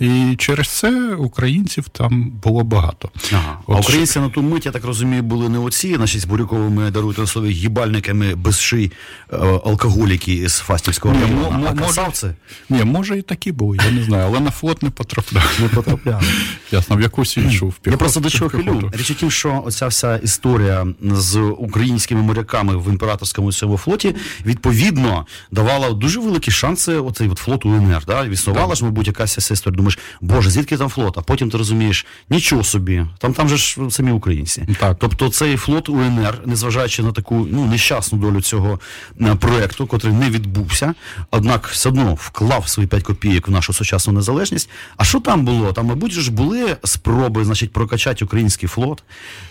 [0.00, 3.10] І через це українців там було багато.
[3.32, 3.58] Ага.
[3.66, 4.20] От а українці що...
[4.20, 8.34] на ту мить, я так розумію, були не оці, наші з буряковими даруйте слові їбальниками
[8.34, 8.92] без ший
[9.32, 11.46] е, алкоголіки з Фастівського району.
[11.46, 12.34] М- а може,
[12.68, 15.58] ні, може і такі були, я не знаю, але на флот не потрапляв.
[15.60, 16.22] Не потрапляв.
[16.72, 17.74] Ясно, в якусь іншу.
[17.86, 18.90] Я просто до чого хилю.
[18.92, 24.14] Річ у тім, що оця вся історія з українськими моряками в імператорському цьому флоті
[24.46, 28.02] відповідно давала дуже великі шанси оцей от флот УНР.
[28.06, 28.24] Да?
[28.24, 29.76] Існувала ж, мабуть, якась ця історія.
[29.76, 31.18] Думаєш, боже, звідки там флот?
[31.18, 34.68] А потім ти розумієш, нічого собі, там там же ж самі українці.
[34.80, 34.96] Так.
[35.00, 38.80] Тобто цей флот УНР, незважаючи на таку ну, нещасну долю цього
[39.20, 40.94] е, проекту, котрий не відбувся,
[41.30, 44.67] однак все одно вклав свої 5 копійок в нашу сучасну незалежність.
[44.96, 45.72] А що там було?
[45.72, 49.02] Там, мабуть, ж були спроби, значить, прокачати український флот.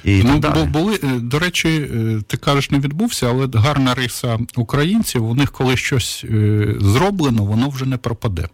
[0.04, 0.68] І ну, так далі.
[0.68, 5.30] були, е, до речі, е, ти кажеш, не відбувся, але гарна риса українців.
[5.30, 8.48] У них, коли щось е, зроблено, воно вже не пропаде.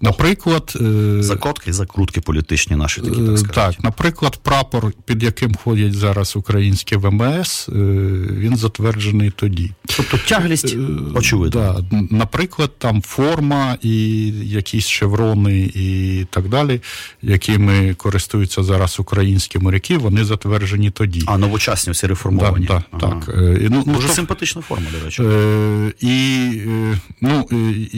[0.00, 0.76] Наприклад,
[1.18, 3.76] закотки, закрутки політичні наші такі так сказати.
[3.76, 9.70] Так, наприклад, прапор, під яким ходять зараз українські ВМС, він затверджений тоді.
[9.96, 10.76] Тобто тяглість
[11.14, 11.84] очевидно.
[11.90, 15.70] Да, Наприклад, там форма і якісь шеврони.
[15.74, 16.80] і і так далі,
[17.22, 21.22] якими користуються зараз українські моряки, вони затверджені тоді.
[21.26, 22.66] А новочасні всі реформовані.
[22.66, 23.20] Да, да, ага.
[23.26, 23.34] так.
[23.34, 25.22] Е, ну, Дуже то, симпатична форма, до речі.
[25.22, 27.48] Е, І е, ну,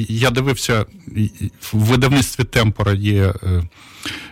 [0.08, 0.86] я дивився,
[1.72, 3.34] в видавництві Темпора є,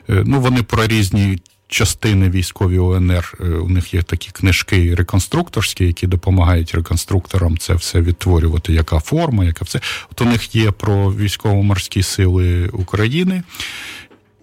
[0.09, 1.38] ну, вони про різні
[1.70, 3.35] частини військові ОНР.
[3.40, 9.44] Е, у них є такі книжки реконструкторські, які допомагають реконструкторам це все відтворювати, яка форма,
[9.44, 9.80] яка все.
[10.12, 13.42] От у них є про військово-морські сили України.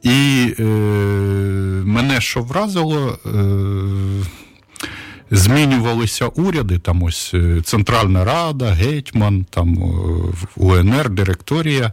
[0.03, 0.63] І е,
[1.85, 3.19] мене що вразило.
[3.25, 4.25] Е,
[5.31, 11.91] змінювалися уряди, там ось е, Центральна Рада, Гетьман, там е, УНР, директорія,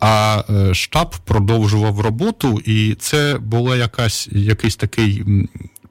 [0.00, 5.24] а е, штаб продовжував роботу, і це була якась якийсь такий.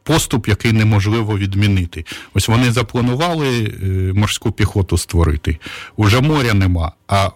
[0.06, 2.06] Поступ, який неможливо відмінити.
[2.34, 3.74] Ось вони запланували
[4.16, 5.58] морську піхоту створити.
[5.96, 6.92] Уже моря нема.
[7.08, 7.30] А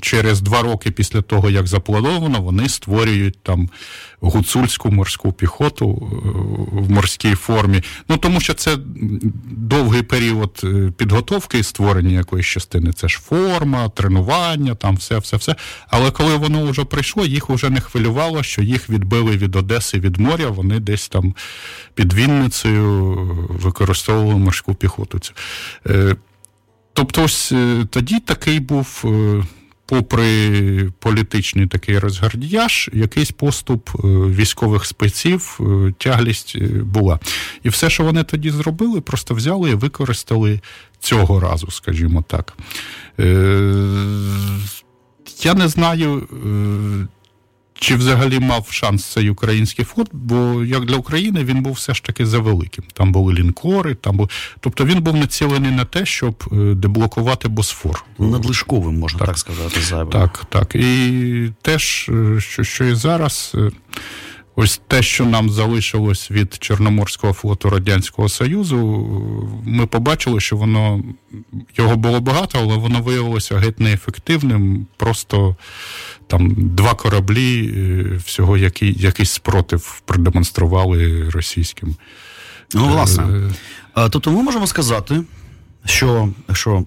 [0.00, 3.68] через два роки після того, як заплановано, вони створюють там
[4.22, 6.16] гуцульську морську піхоту е,
[6.72, 7.82] в морській формі.
[8.08, 8.76] Ну тому що це
[9.50, 12.92] довгий період е, підготовки і створення якоїсь частини.
[12.92, 15.56] Це ж форма, тренування, там все, все, все.
[15.88, 20.16] Але коли воно вже прийшло, їх вже не хвилювало, що їх відбили від Одеси від
[20.16, 20.48] моря.
[20.48, 21.34] Вони десь там
[21.94, 23.14] під Вінницею
[23.48, 25.20] використовували морську піхоту.
[26.94, 27.52] Тобто, ось
[27.90, 29.04] тоді такий був
[29.92, 37.18] попри політичний такий розгардіяж, якийсь поступ е, військових спеців, е, тяглість е, була.
[37.62, 40.60] І все, що вони тоді зробили, просто взяли і використали
[40.98, 42.56] цього разу, скажімо так.
[45.42, 46.28] Я не знаю.
[47.82, 52.02] Чи взагалі мав шанс цей український флот, бо як для України він був все ж
[52.02, 52.84] таки завеликим.
[52.92, 54.30] Там були лінкори, там був.
[54.60, 56.44] Тобто він був націлений на те, щоб
[56.76, 58.04] деблокувати Босфор.
[58.18, 60.08] Надлишковим, можна так, так сказати, зайвим.
[60.08, 60.74] Так, так.
[60.74, 63.56] І теж, що, що і зараз.
[64.56, 68.78] Ось те, що нам залишилось від Чорноморського флоту Радянського Союзу,
[69.64, 71.02] ми побачили, що воно
[71.76, 74.86] його було багато, але воно виявилося геть неефективним.
[74.96, 75.56] Просто
[76.26, 77.72] там два кораблі,
[78.24, 81.96] всього який, якийсь спротив продемонстрували російським.
[82.74, 83.50] Ну, власне.
[83.94, 85.22] Тобто ми можемо сказати,
[85.84, 86.84] що що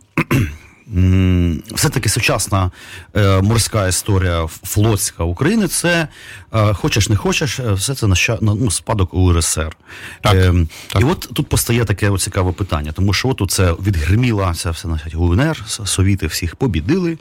[1.75, 2.71] все-таки сучасна
[3.15, 6.07] е, морська історія флотська України це
[6.53, 9.77] е, хочеш не хочеш, е, все це наща, ну, спадок УРСР.
[10.21, 10.53] Так, е,
[10.87, 11.01] так.
[11.01, 15.15] І от тут постає таке цікаве питання, тому що от це відгриміла ця все значить,
[15.15, 17.17] УНР, совіти всіх побідили,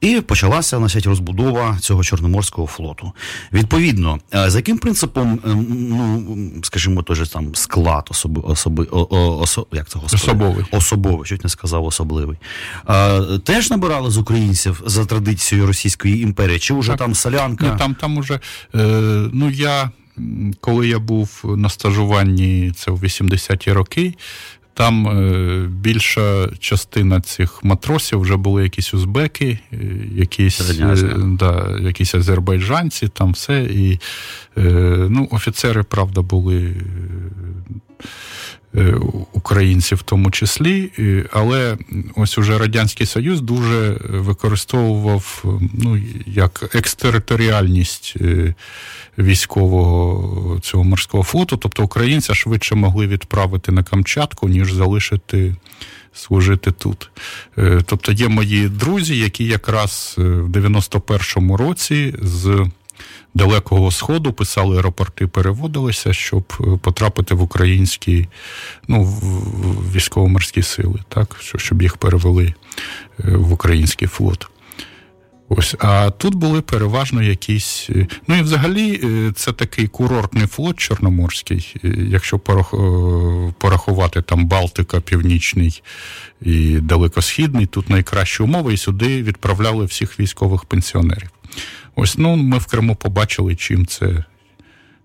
[0.00, 3.12] і почалася значить, розбудова цього Чорноморського флоту.
[3.52, 9.66] Відповідно, е, за яким принципом, ну скажімо, той же там склад особи, особи, о, осо,
[9.72, 10.22] як це господи?
[10.22, 12.36] особовий, особовий, чуть не сказав особливий
[13.44, 17.70] теж набирали з українців за традицією Російської імперії, чи вже так, там солянка?
[17.70, 18.40] Ні, там там уже
[18.74, 18.78] е,
[19.32, 19.90] ну я
[20.60, 24.14] коли я був на стажуванні, це в 80-ті роки.
[24.74, 29.76] Там е, більша частина цих матросів вже були якісь узбеки, е,
[30.14, 33.62] якісь е, да, якісь азербайджанці, там все.
[33.62, 34.00] І
[34.58, 34.62] е,
[35.10, 36.74] ну, офіцери, правда, були
[38.00, 38.35] Е,
[39.32, 40.90] українців в тому числі,
[41.32, 41.76] але
[42.16, 48.54] ось уже Радянський Союз дуже використовував ну, як екстериторіальність е,
[49.18, 55.54] військового цього морського флоту, тобто українця швидше могли відправити на Камчатку, ніж залишити.
[56.14, 57.10] Служити тут.
[57.58, 62.66] Е, тобто є мої друзі, які якраз в 91-му році з
[63.36, 68.28] Далекого Сходу писали рапорти, переводилися, щоб е, потрапити в українські
[68.88, 69.04] ну,
[69.94, 72.54] військово-морські сили, так, щоб їх перевели е,
[73.18, 74.48] в український флот.
[75.48, 77.86] Ось, а тут були переважно якісь.
[77.90, 79.00] Е, ну і взагалі
[79.34, 81.76] це такий курортний флот Чорноморський,
[82.10, 82.38] якщо
[83.58, 85.82] порахувати там Балтика, Північний
[86.42, 91.30] і Далекосхідний, тут найкращі умови, і сюди відправляли всіх військових пенсіонерів.
[91.96, 94.24] Ось ну ми в Криму побачили, чим це.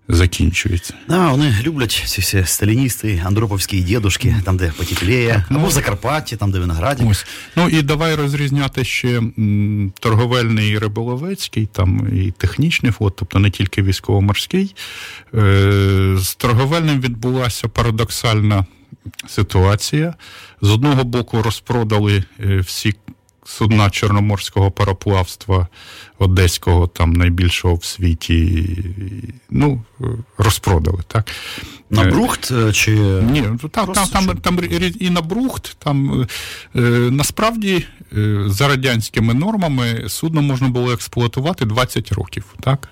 [0.08, 0.94] Закінчується.
[1.08, 5.70] Да, вони люблять ці всі сталіністи, андроповські дідушки, там, де потепліє, так, ну, або в
[5.70, 7.04] Закарпатті, там, де винограді.
[7.10, 7.26] Ось.
[7.56, 9.22] Ну і давай розрізняти ще
[10.00, 14.74] торговельний і риболовецький, там і технічний флот, тобто не тільки військово-морський.
[15.34, 18.66] Е, З торговельним відбулася парадоксальна
[19.28, 20.14] ситуація.
[20.62, 22.94] З одного боку, розпродали е, всі
[23.44, 25.68] судна Чорноморського пароплавства
[26.22, 28.68] Одеського, там найбільшого в світі,
[29.50, 29.82] ну,
[30.38, 30.98] розпродали.
[31.08, 31.30] так.
[31.92, 32.90] На Брухт е, чи.
[33.30, 34.58] Ні, ну, там там, там, там
[35.00, 36.26] і на Брухт, там
[36.76, 37.84] е, насправді
[38.16, 42.44] е, за радянськими нормами судно можна було експлуатувати 20 років.
[42.60, 42.88] так.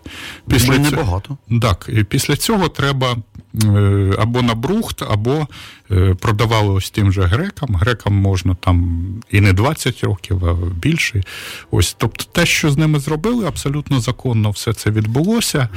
[0.48, 1.36] Після цього, небагато.
[1.62, 3.16] Так, і після цього треба
[3.64, 5.46] е, або на Брухт, або
[5.90, 7.74] е, продавали ось тим же грекам.
[7.74, 11.22] Грекам можна там і не 20 років, а більше.
[11.70, 15.68] Ось, Тобто те, що з ними зробили, абсолютно законно все це відбулося.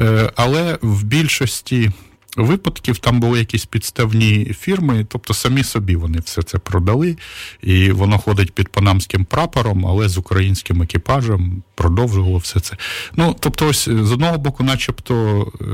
[0.00, 1.90] Е, але в більшості
[2.36, 7.16] випадків там були якісь підставні фірми, тобто самі собі вони все це продали,
[7.62, 12.76] і воно ходить під панамським прапором, але з українським екіпажем продовжувало все це.
[13.16, 15.64] Ну тобто, ось з одного боку, начебто, е,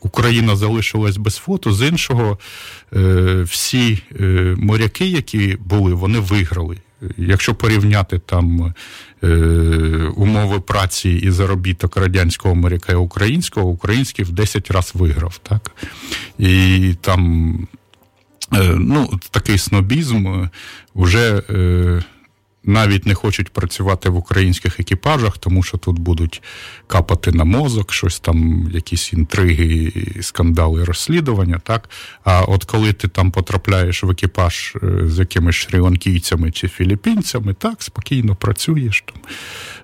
[0.00, 2.38] Україна залишилась без фото, з іншого,
[2.92, 4.02] е, всі
[4.56, 6.76] моряки, які були, вони виграли.
[7.16, 8.74] Якщо порівняти там
[9.22, 9.28] е,
[10.16, 15.38] умови праці і заробіток радянського моряка і українського, український в 10 разів виграв.
[15.42, 15.70] так?
[16.38, 17.52] І там
[18.54, 20.46] е, ну, такий снобізм
[20.94, 21.42] вже.
[21.50, 22.02] Е,
[22.68, 26.42] навіть не хочуть працювати в українських екіпажах, тому що тут будуть
[26.86, 31.60] капати на мозок, щось там, якісь інтриги, скандали, розслідування.
[31.64, 31.90] так.
[32.24, 37.82] А от коли ти там потрапляєш в екіпаж е, з якимись шрі-ланкійцями чи філіппінцями, так,
[37.82, 39.22] спокійно працюєш там.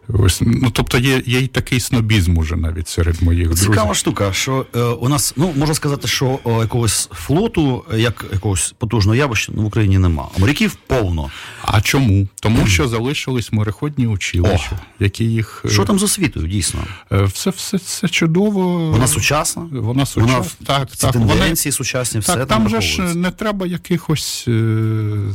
[0.08, 3.68] Ось, ну, Тобто є є й такий снобізм уже навіть серед моїх друзів.
[3.68, 8.74] Цікава штука, що е, у нас, ну можна сказати, що о, якогось флоту, як якогось
[8.78, 10.28] потужного явища в Україні нема.
[10.36, 11.30] А моряків повно.
[11.62, 12.28] А чому?
[12.40, 16.80] Тому що залишились мореходні училища, які їх Що там з освітою, дійсно?
[17.10, 18.90] все, все, все чудово.
[18.90, 19.68] Вона сучасна?
[19.72, 20.36] Вона сучасна.
[20.38, 21.12] Вона, так, ці так.
[21.12, 24.48] тенденції сучасні, все так, там там же ж не треба якихось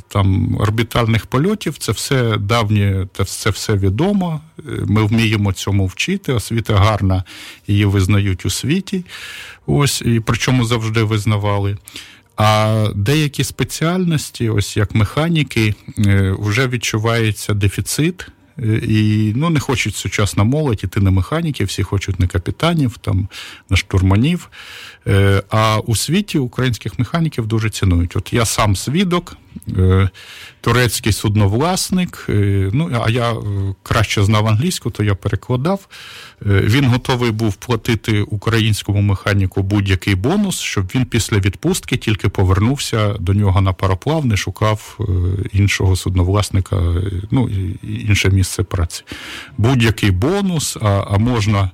[0.07, 1.77] там орбітальних польотів.
[1.77, 4.41] Це все давнє, це все відомо.
[4.85, 6.33] Ми вміємо цьому вчити.
[6.33, 7.23] Освіта гарна,
[7.67, 9.05] її визнають у світі.
[9.65, 11.77] Ось і причому завжди визнавали.
[12.41, 15.75] А деякі спеціальності, ось як механіки,
[16.39, 18.27] вже відчувається дефіцит.
[18.87, 23.27] І ну, не хочуть сучасна молодь іти на механіків, всі хочуть на капітанів, там,
[23.69, 24.49] на штурманів.
[25.49, 28.15] А у світі українських механіків дуже цінують.
[28.15, 29.37] От я сам свідок,
[30.61, 32.25] турецький судновласник.
[32.73, 33.35] Ну, а я
[33.83, 35.87] краще знав англійську, то я перекладав.
[36.45, 43.33] Він готовий був платити українському механіку будь-який бонус, щоб він після відпустки тільки повернувся до
[43.33, 44.99] нього на пароплав, не шукав
[45.51, 46.81] іншого судновласника,
[47.31, 47.49] ну,
[47.83, 49.03] інше місце праці.
[49.57, 51.71] Будь-який бонус, а, а можна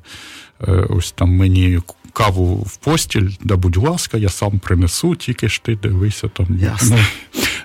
[0.89, 1.79] ось там мені.
[2.15, 6.47] Каву в постіль, да будь ласка, я сам принесу, тільки ж ти дивися там.
[6.61, 6.97] Ясно.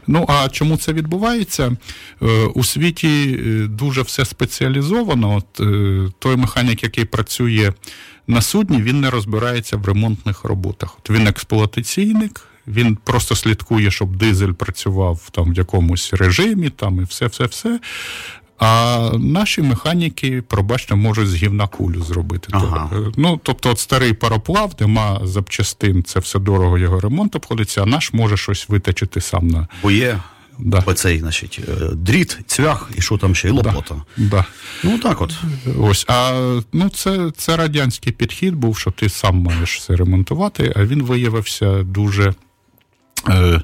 [0.06, 1.76] Ну а чому це відбувається?
[2.54, 3.36] У світі
[3.68, 5.36] дуже все спеціалізовано.
[5.36, 5.60] От
[6.18, 7.72] той механік, який працює
[8.26, 10.96] на судні, він не розбирається в ремонтних роботах.
[10.98, 12.46] От Він експлуатаційник.
[12.66, 17.80] Він просто слідкує, щоб дизель працював там в якомусь режимі, там і все, все, все.
[18.60, 22.48] А наші механіки, пробачте, можуть з гівна кулю зробити.
[22.50, 22.90] Ага.
[23.16, 28.12] Ну, тобто, от старий пароплав, нема запчастин, це все дорого його ремонт обходиться, а наш
[28.12, 29.68] може щось витачити сам на.
[29.82, 30.18] Бо є
[30.58, 30.82] Да.
[30.86, 31.60] оцей, значить,
[31.92, 33.94] дріт, цвях і що там ще, і лопота.
[34.16, 34.44] Да.
[34.84, 35.34] Ну так от.
[35.78, 36.32] Ось, а
[36.72, 41.82] ну це, це радянський підхід був, що ти сам маєш все ремонтувати, а він виявився
[41.82, 42.34] дуже.
[43.28, 43.62] Е,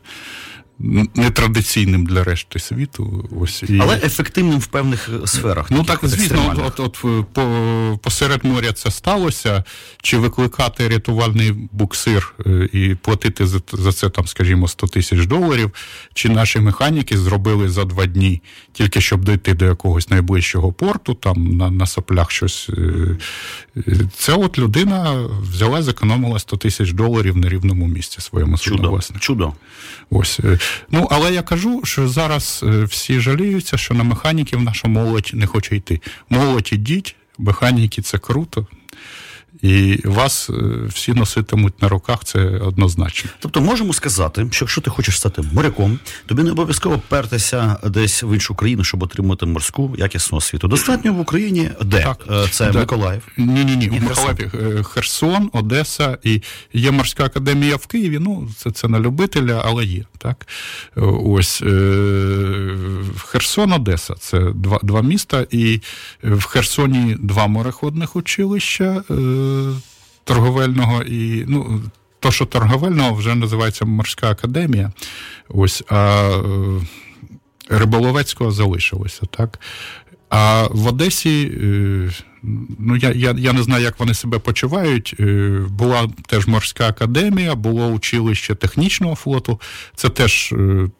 [0.78, 3.28] нетрадиційним для решти світу.
[3.40, 3.78] Ось і...
[3.82, 5.70] Але ефективним в певних сферах.
[5.70, 9.64] Ну так, звісно, от, от, от по, посеред моря це сталося.
[10.02, 12.34] Чи викликати рятувальний буксир
[12.72, 15.70] і платити за, за це, там, скажімо, 100 тисяч доларів,
[16.14, 21.56] чи наші механіки зробили за два дні, тільки щоб дойти до якогось найближчого порту, там
[21.56, 22.70] на, на соплях щось.
[24.16, 29.20] Це от людина взяла, зекономила 100 тисяч доларів на рівному місці своєму судновласнику.
[29.20, 29.52] Чудо.
[30.10, 30.40] Ось.
[30.90, 35.76] Ну, але я кажу, що зараз всі жаліються, що на механіків наша молодь не хоче
[35.76, 36.00] йти.
[36.30, 38.66] Молодь ідіть, механіки це круто.
[39.62, 40.50] І вас
[40.88, 43.30] всі носитимуть на руках, це однозначно.
[43.38, 48.34] Тобто можемо сказати, що якщо ти хочеш стати моряком, тобі не обов'язково пертися десь в
[48.34, 50.68] іншу країну, щоб отримати морську якісну освіту.
[50.68, 52.78] Достатньо в Україні, де Так, це да.
[52.78, 53.22] Миколаїв.
[53.36, 53.88] Ні, ні, ні.
[53.88, 54.50] У Миколаєві
[54.82, 56.42] Херсон, Одеса і
[56.72, 58.18] є морська академія в Києві.
[58.18, 60.04] Ну, це, це на любителя, але є.
[60.26, 60.46] Так?
[61.24, 61.62] Ось
[63.18, 65.80] Херсон, Одеса це два, два міста, і
[66.22, 69.02] в Херсоні два мореходних училища
[70.24, 71.44] торговельного і.
[71.48, 71.82] ну,
[72.20, 74.92] то, що торговельного вже називається морська академія.
[75.48, 76.30] Ось, а
[77.68, 79.60] Риболовецького залишилося, так?
[80.28, 81.52] А в Одесі,
[82.78, 85.14] ну я я, я не знаю, як вони себе почувають.
[85.68, 89.60] Була теж морська академія, було училище технічного флоту.
[89.94, 90.54] Це теж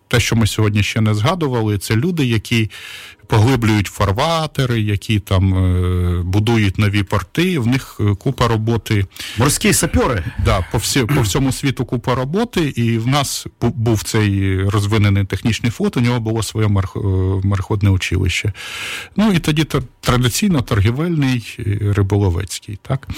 [0.08, 1.78] те, що ми сьогодні ще не згадували.
[1.78, 2.70] Це люди, які
[3.26, 5.52] поглиблюють фарватери, які там
[6.26, 7.58] будують нові порти.
[7.58, 9.06] В них купа роботи.
[9.38, 10.24] Морські сапьори.
[10.44, 15.70] Да, по всі, по всьому світу купа роботи, і в нас був цей розвинений технічний
[15.72, 16.68] флот, у нього було своє
[17.44, 18.52] мореходне училище.
[19.16, 19.66] Ну і тоді
[20.00, 21.58] традиційно торгівельний
[21.96, 22.78] риболовецький.
[22.82, 23.08] Так?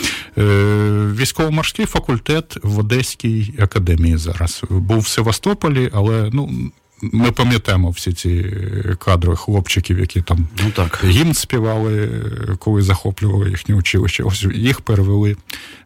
[1.16, 4.62] Військово-морський факультет в Одеській академії зараз.
[4.70, 6.70] Був в Севастополі, але ну.
[7.02, 8.54] Ми пам'ятаємо всі ці
[8.98, 11.04] кадри хлопчиків, які там ну, так.
[11.04, 12.10] гімн співали,
[12.58, 14.22] коли захоплювали їхнє училище.
[14.22, 15.36] Ось їх перевели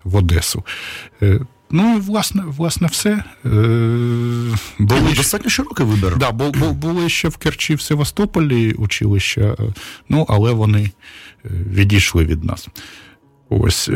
[0.05, 0.65] в Одесу.
[1.71, 3.25] Ну і власне, власне, все.
[3.45, 5.01] Були...
[5.01, 6.17] Ну, достатньо широкий вибір.
[6.17, 6.33] Да,
[6.73, 9.57] були ще в Керчі в Севастополі училища,
[10.09, 10.91] ну, але вони
[11.45, 12.69] відійшли від нас.
[13.49, 13.91] Ось.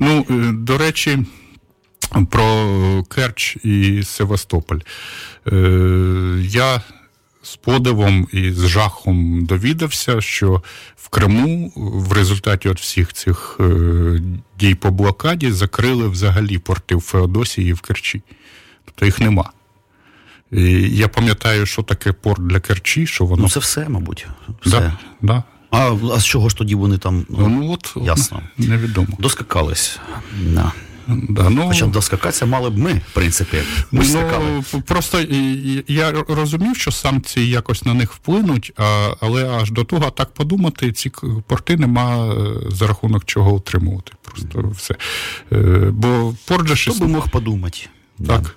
[0.00, 1.18] Ну, до речі.
[2.30, 4.78] Про Керч і Севастополь.
[6.40, 6.80] Я
[7.42, 10.62] з подивом і з жахом довідався, що
[10.96, 13.60] в Криму в результаті от всіх цих
[14.58, 18.22] дій по блокаді закрили взагалі порти в Феодосії і в Керчі.
[18.84, 19.50] Тобто їх нема.
[20.52, 20.62] І
[20.96, 23.42] я пам'ятаю, що таке порт для Керчі, що воно.
[23.42, 24.26] Ну, це все, мабуть.
[24.62, 24.70] Все.
[24.80, 25.42] Да, да.
[25.70, 27.26] А, а з чого ж тоді вони там?
[27.28, 28.42] Ну, от, Ясно.
[28.58, 29.16] Невідомо.
[29.18, 29.98] Доскакались.
[30.42, 30.72] Да.
[31.08, 33.56] Да, ну, Хоча доскакатися мали б ми, в принципі.
[33.90, 34.04] Ми.
[34.04, 39.70] Ну, просто і- і- я розумів, що санкції якось на них вплинуть, а, але аж
[39.70, 41.12] до того так подумати, ці
[41.46, 42.36] порти нема е,
[42.70, 44.12] за рахунок чого утримувати.
[44.22, 44.94] Просто все.
[45.52, 45.56] Е,
[45.92, 47.78] Бо порт же Хто би мог подумати?
[48.26, 48.56] Так.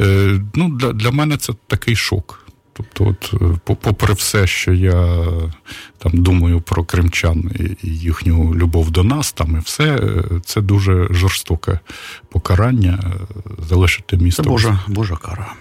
[0.00, 2.45] Е, ну, для, для мене це такий шок.
[2.76, 5.24] Тобто, от, е, попри все, що я
[5.98, 7.50] там думаю про кримчан
[7.82, 11.78] і, їхню любов до нас, там і все, е, це дуже жорстоке
[12.28, 14.42] покарання е, залишити Це місто.
[14.42, 15.52] Божа, Божа кара.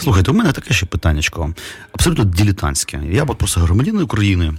[0.00, 1.54] Слухайте, у мене таке ще питаннячко.
[1.92, 3.00] Абсолютно дилетантське.
[3.10, 4.52] Я от просто громадянин України.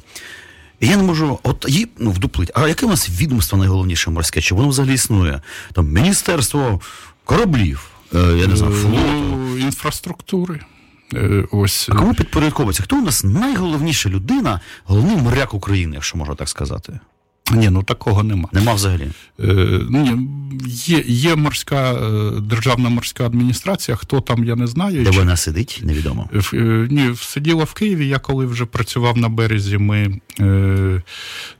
[0.79, 2.51] І я не можу от її ну, вдуплить.
[2.55, 4.41] А яке у нас відомство найголовніше морське?
[4.41, 5.41] Чи воно взагалі існує?
[5.73, 6.81] Там Міністерство
[7.25, 8.97] кораблів, е, я не знаю, флоту.
[8.97, 10.61] Ну, інфраструктури.
[11.13, 12.83] Е, Ось А кому підпорядковується?
[12.83, 16.99] Хто у нас найголовніша людина, головний моряк України, якщо можна так сказати?
[17.53, 18.49] Ні, ну такого нема.
[18.51, 19.07] Нема взагалі.
[19.39, 19.45] Е,
[19.89, 20.27] ні,
[20.67, 23.97] є, є морська е, державна морська адміністрація.
[23.97, 25.03] Хто там, я не знаю.
[25.03, 26.29] Де Чи- вона сидить, невідомо.
[26.33, 28.07] В- е, Ні, сиділа в Києві.
[28.07, 31.01] Я коли вже працював на березі, ми е,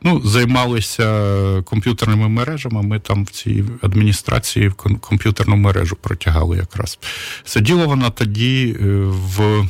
[0.03, 2.81] ну, займалися комп'ютерними мережами.
[2.83, 6.99] Ми там в цій адміністрації кон- комп'ютерну мережу протягали якраз.
[7.43, 9.67] Сиділа вона тоді е, в.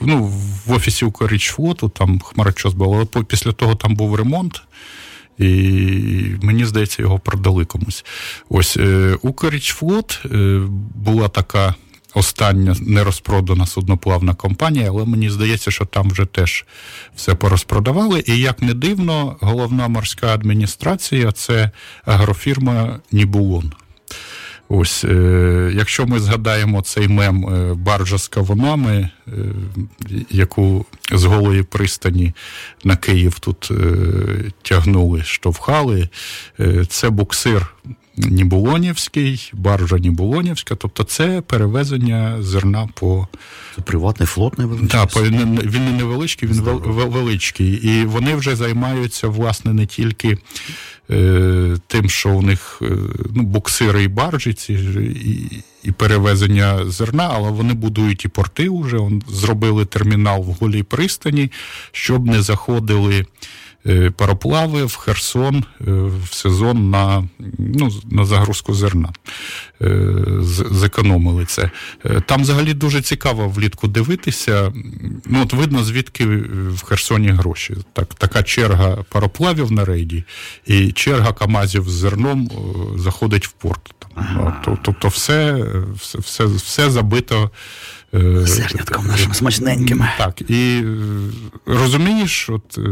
[0.00, 0.32] Ну,
[0.66, 4.62] в офісі Укррічфлоту, там хмарочос було, але після того там був ремонт,
[5.38, 5.44] і
[6.42, 8.04] мені здається, його продали комусь.
[8.48, 10.60] Ось е, Укррічфлот е,
[10.94, 11.74] була така
[12.14, 16.64] остання нерозпродана судноплавна компанія, але мені здається, що там вже теж
[17.16, 18.24] все порозпродавали.
[18.26, 21.70] І як не дивно, головна морська адміністрація це
[22.04, 23.72] агрофірма Нібулон.
[24.68, 29.30] Ось, е, якщо ми згадаємо цей мем е, баржа з кавунами, е,
[30.30, 32.32] яку з голої пристані
[32.84, 33.70] на Київ тут
[34.62, 36.08] тягнули, штовхали,
[36.88, 37.74] це буксир
[38.18, 43.28] Нібулонівський, баржа Нібулонівська, тобто це перевезення зерна по
[43.76, 44.88] Це приватний флот невеличкий.
[44.88, 47.68] так, не- він не невеличкий, він вел- величкий.
[47.72, 50.38] І вони вже займаються, власне, не тільки
[51.10, 52.90] е, тим, що у них е,
[53.34, 58.98] ну, буксири і баржі, ці, і, і перевезення зерна, але вони будують і порти вже.
[59.28, 61.50] Зробили термінал в голій пристані,
[61.92, 63.26] щоб не заходили.
[63.88, 67.28] Е, Пароплави в Херсон е, в сезон на,
[67.58, 69.12] ну, на загрузку зерна.
[69.82, 70.14] Е,
[70.70, 71.70] Зекономили це.
[72.26, 74.72] Там взагалі дуже цікаво влітку дивитися.
[75.26, 76.26] Ну, от видно, звідки
[76.70, 77.76] в Херсоні гроші.
[77.92, 80.24] Так, така черга пароплавів на рейді,
[80.66, 82.50] і черга Камазів з зерном
[82.96, 83.94] заходить в порт.
[83.98, 85.64] Там, Тобто все,
[85.96, 87.50] все, все, все забито.
[88.14, 90.04] Е, Зернятком нашим смачненьким.
[90.18, 90.96] так, і е,
[91.66, 92.82] розумієш, от, е,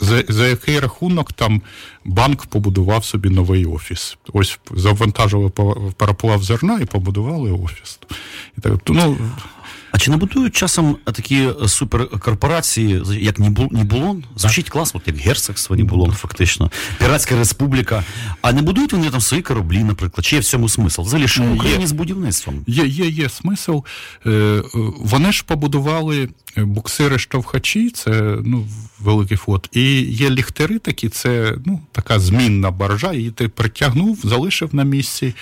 [0.00, 1.62] за, за який рахунок там
[2.04, 4.16] банк побудував собі новий офіс.
[4.32, 7.98] Ось завантажили па- пароплав зерна і побудували офіс.
[8.58, 9.16] І так, ну,
[9.92, 14.24] А чи не будують часом такі суперкорпорації, як Нібу- Нібулон?
[14.36, 16.70] Звучить класно, от як герцогство Нібулон, фактично.
[16.98, 18.04] Піратська республіка.
[18.42, 20.24] А не будують вони там свої кораблі, наприклад?
[20.24, 21.02] Чи є в цьому смисл?
[21.02, 21.52] Взагалі, що в Є.
[21.52, 22.64] Україні з будівництвом?
[22.66, 23.78] Є, є, є смисл.
[24.26, 24.62] Е, е,
[25.00, 28.66] Вони ж побудували буксири штовхачі, це ну,
[29.00, 29.68] великий флот.
[29.72, 35.34] І є ліхтари такі, це ну, така змінна баржа, її ти притягнув, залишив на місці,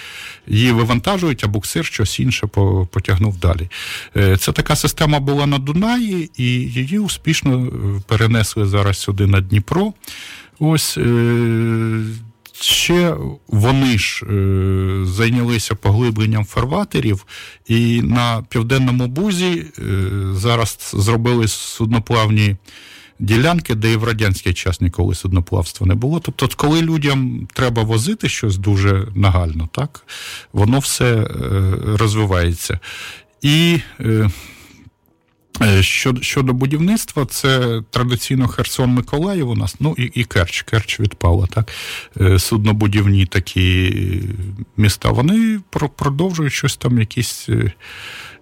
[0.46, 2.46] її вивантажують, а буксир щось інше
[2.92, 3.68] потягнув далі.
[4.16, 7.70] Е, Це така система була на Дунаї, і її успішно е,
[8.06, 9.92] перенесли зараз сюди на Дніпро.
[10.58, 10.98] Ось.
[12.60, 13.16] Ще
[13.48, 17.26] вони ж е, зайнялися поглибленням фарватерів,
[17.66, 19.82] і на південному бузі е,
[20.32, 22.56] зараз зробили судноплавні
[23.18, 26.20] ділянки, де і в радянський час ніколи судноплавства не було.
[26.20, 30.04] Тобто, коли людям треба возити щось дуже нагально, так
[30.52, 31.28] воно все е,
[31.96, 32.80] розвивається.
[33.42, 34.30] І Е,
[35.80, 40.62] Щодо, щодо будівництва, це традиційно Херсон Миколаїв у нас, ну і, і Керч.
[40.62, 41.72] Керч відпала, так.
[42.20, 43.92] Е, Суднобудівні такі
[44.76, 45.10] міста.
[45.10, 45.60] Вони
[45.96, 47.72] продовжують щось там, якісь е,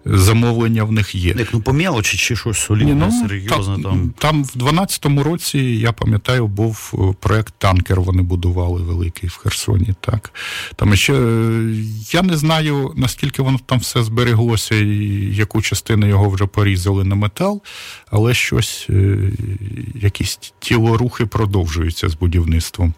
[0.05, 1.35] замовлення в них є.
[1.39, 4.15] Як ну по мелочі, чи щось солідне, серйозне та- там.
[4.19, 8.01] там в 12-му році, я пам'ятаю, був е, проект танкер.
[8.01, 9.95] Вони будували великий в Херсоні.
[10.01, 10.33] Так
[10.77, 11.75] там ще е,
[12.13, 14.89] я не знаю наскільки воно там все збереглося, і
[15.35, 17.63] яку частину його вже порізали на метал,
[18.11, 19.19] але щось, е,
[19.95, 22.95] якісь тілорухи продовжуються з будівництвом.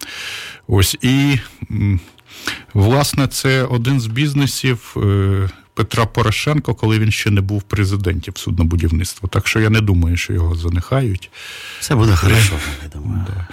[0.69, 1.39] Ось і.
[2.75, 4.97] Власне, це один з бізнесів
[5.77, 9.29] Петра Порошенко, коли він ще не був президентом суднобудівництва.
[9.29, 11.31] Так що я не думаю, що його занихають.
[11.81, 13.25] Все буде хорошо, я думаю.
[13.27, 13.47] Да.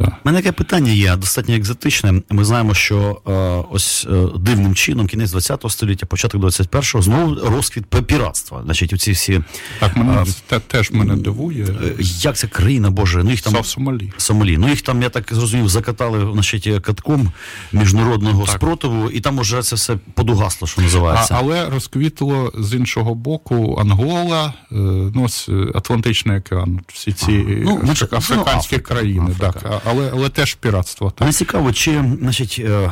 [0.00, 2.22] У мене яке питання є достатньо екзотичне.
[2.30, 3.32] Ми знаємо, що е,
[3.70, 8.62] ось е, дивним чином кінець 20 століття, початок 21-го, знову розквіт піратства.
[8.64, 9.40] Значить, оці всі
[9.80, 11.64] Так, мене те, теж мене дивує.
[11.64, 14.12] е, як ця країна, Боже, ну їх там Сомалі.
[14.16, 14.58] Сомалі.
[14.58, 17.32] Ну їх там, я так зрозумів, закатали значить, катком
[17.72, 21.34] міжнародного спротиву, і там уже це все подугасло, що А, називається.
[21.38, 24.74] але розквітло з іншого боку Ангола, е,
[25.14, 29.52] ну, ось, е, Атлантичний океан, всі ці е, ну, афри- ну, африканські Африка, країни, Африка.
[29.52, 31.10] так, а- але, але теж піратство.
[31.10, 31.20] Так.
[31.20, 32.90] Мене цікаво, чи значить, е,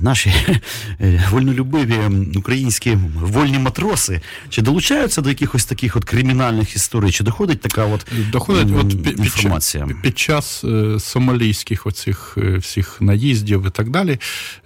[0.00, 0.34] наші
[1.00, 1.98] е, вольнолюбиві
[2.36, 8.06] українські вольні матроси чи долучаються до якихось таких от кримінальних історій, чи доходить така от
[8.32, 9.86] Доходить м, от під, інформація?
[9.86, 14.18] під, під час е, сомалійських оцих всіх наїздів і так далі.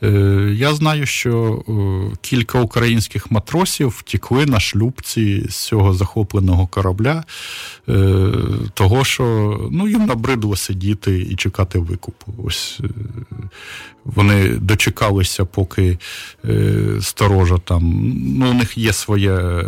[0.02, 0.08] Е,
[0.56, 7.24] я знаю, що е, кілька українських матросів втікли на шлюбці з цього захопленого корабля,
[8.74, 12.34] того, що ну, їм набридло сидіти і чекати викупу.
[12.44, 12.88] Ось е,
[14.04, 15.98] вони дочекалися, поки
[16.44, 18.12] е, сторожа там.
[18.38, 19.64] Ну, у них є своє, е,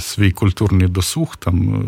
[0.00, 1.36] свій культурний досуг.
[1.36, 1.84] Там,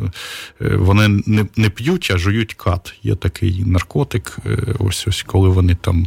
[0.61, 2.95] е, вони не, не п'ють, а жують кат.
[3.03, 4.37] Є такий наркотик.
[4.47, 6.07] е, Ось ось коли вони там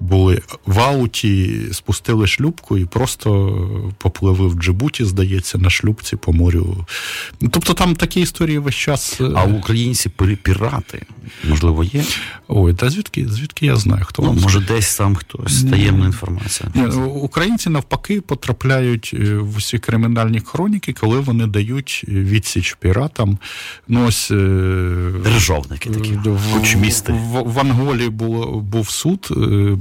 [0.00, 3.58] були в ауті, спустили шлюбку і просто
[3.98, 6.86] попливли в Джибуті, здається, на шлюбці по морю.
[7.40, 9.20] Ну, Тобто там такі історії весь час.
[9.20, 10.08] е, А українці
[10.42, 11.02] пірати,
[11.48, 12.04] можливо, є?
[12.48, 16.70] Ой, та звідки, звідки я знаю, хто Ну, вам може, десь там хтось таємна інформація.
[16.74, 23.38] Ні, Українці навпаки потрапляють е, в усі кримінальні хроніки, коли вони дають відсіч піратам.
[23.88, 24.34] Ну, ось, е,
[25.24, 26.58] Державники такі, в-.
[27.12, 29.34] В, в Анголі було, був суд, е,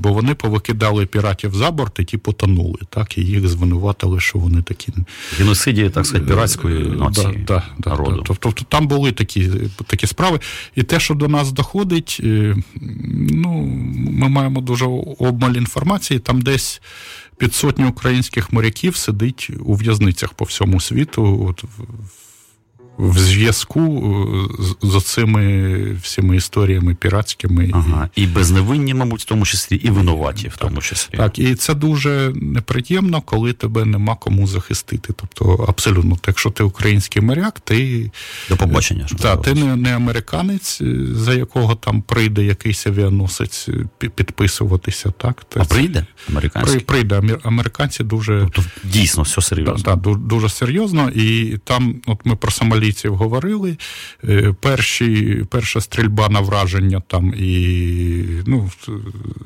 [0.04, 2.80] бо вони повикидали піратів за борт і ті потонули.
[2.90, 4.94] Так, і їх звинуватили, що вони такі
[5.38, 8.16] Геноциді, так сказати, піратської нації Да, да, народу.
[8.16, 9.52] Да, Тобто тобто там були такі,
[9.88, 10.40] такі справи.
[10.76, 12.56] І те, що до нас доходить, е,
[13.30, 13.62] ну,
[14.12, 14.86] ми маємо дуже
[15.20, 16.20] обмаль інформації.
[16.20, 16.82] Там десь
[17.38, 21.46] під сотню українських моряків сидить у в'язницях по всьому світу.
[21.50, 21.64] От,
[22.98, 27.70] в- зв'язку е, з, оцими всіми історіями піратськими.
[27.74, 28.10] Ага.
[28.16, 31.18] І безневинні, мабуть, в тому числі, і винуваті, в тому числі.
[31.18, 35.14] Так, і це дуже неприємно, коли тебе нема кому захистити.
[35.16, 38.12] Тобто, абсолютно, якщо ти український моряк, ти
[38.50, 39.08] До побачення.
[39.20, 45.12] Так, ти не, не американець, е, за якого там прийде якийсь авіаносець е, підписуватися.
[45.18, 46.80] Так, А прийде При, американський?
[46.80, 47.22] прийде.
[47.44, 48.48] Американці дуже.
[48.54, 49.84] Тобто дійсно все Да, серйозно.
[49.84, 52.52] да, ду- дуже серйозно, і там, от ми про
[52.84, 53.78] сомалійців говорили.
[54.24, 58.72] е, Перші, перша стрільба на враження там і ну,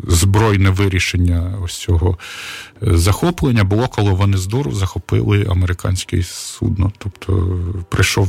[0.08, 2.18] збройне вирішення ось цього
[2.84, 6.92] е, захоплення було, коли вони з дуру захопили американське судно.
[6.98, 7.60] Тобто
[7.90, 8.28] прийшов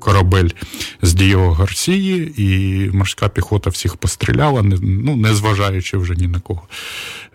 [0.00, 0.48] корабель
[1.02, 6.40] з Дієго Гарсії, і морська піхота всіх постріляла, не, ну, не зважаючи вже ні на
[6.40, 6.62] кого.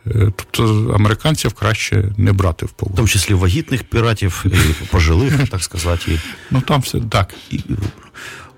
[0.07, 2.95] Е, Тобто американців краще не брати в В полон.
[2.95, 6.11] тому числі вагітних піратів, і пожилих, так сказати.
[6.11, 6.18] І,
[6.51, 7.34] Ну там все так.
[7.51, 7.59] і...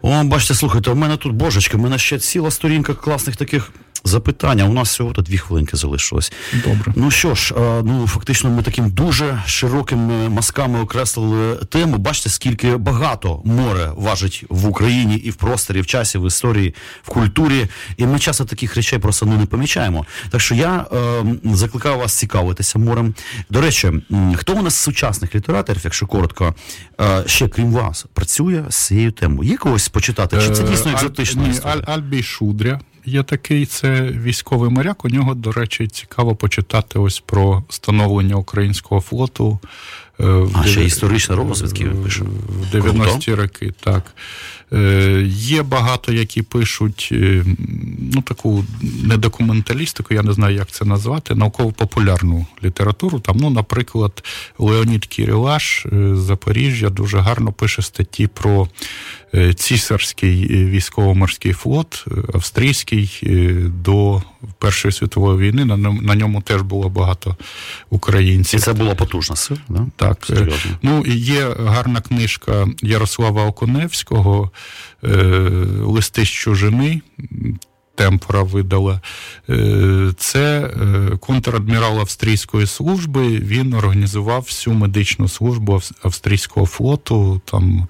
[0.01, 3.71] О, бачите, слухайте, у мене тут божечки, у мене ще ціла сторінка класних таких
[4.03, 4.59] запитань.
[4.61, 6.31] а У нас всього дві хвилинки залишилось.
[6.53, 6.93] Добре.
[6.95, 11.97] Ну що ж, е, ну фактично, ми таким дуже широкими мазками окреслили тему.
[11.97, 17.09] Бачите, скільки багато море важить в Україні і в просторі, в часі, в історії, в
[17.09, 17.67] культурі.
[17.97, 20.05] І ми часто таких речей просто ну, не помічаємо.
[20.29, 23.15] Так що я е, закликаю вас цікавитися морем.
[23.49, 23.91] До речі,
[24.35, 26.55] хто у нас з сучасних літераторів, якщо коротко,
[27.01, 29.49] е, ще крім вас, працює з цією темою?
[29.49, 30.37] Є когось почитати?
[30.41, 31.75] Чи це дійсно Е, Аль- екзотична історія?
[31.87, 35.05] Аль- Альбій Шудря є такий, це військовий моряк.
[35.05, 39.59] У нього, до речі, цікаво почитати ось про становлення українського флоту.
[40.19, 42.23] е, в А, ще історична розвідки пише.
[42.71, 44.03] В 90-ті роки, так.
[44.73, 47.45] Е, Є багато, які пишуть е,
[48.13, 48.65] ну, таку
[49.03, 53.19] недокументалістику, я не знаю, як це назвати, науково-популярну літературу.
[53.19, 54.23] Там, ну, наприклад,
[54.59, 58.67] Леонід Кірилаш е, з Запоріжжя дуже гарно пише статті про
[59.55, 63.53] цісарський е, військово-морський флот, е, австрійський е,
[63.84, 64.21] до
[64.59, 65.65] Першої світової війни.
[65.65, 67.36] На ньому, на ньому теж було багато
[67.89, 68.59] українців.
[68.59, 69.88] І це була потужна сила, да?
[69.95, 70.71] Так, е, Серйозно.
[70.82, 74.51] ну і є гарна книжка Ярослава Оконевського
[75.03, 75.07] е,
[75.82, 77.01] Листи з чужини.
[77.97, 79.01] Темпора видала.
[79.49, 83.27] Е, Це е, контрадмірал австрійської служби.
[83.27, 87.41] Він організував всю медичну службу австрійського флоту.
[87.45, 87.87] Там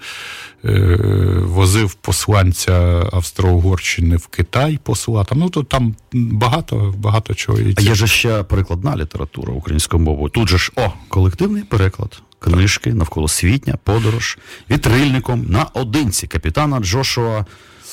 [0.66, 0.98] е,
[1.44, 2.74] возив посланця
[3.12, 5.24] Австро-Угорщини в Китай, посла.
[5.24, 7.60] Там, ну, то там багато, багато чого.
[7.78, 10.30] А є же ще перекладна література українською мовою.
[10.30, 12.22] Тут же ж о, колективний переклад.
[12.40, 14.38] Книжки навколо світня, подорож,
[14.72, 17.46] вітрильником наодинці капітана Джошуа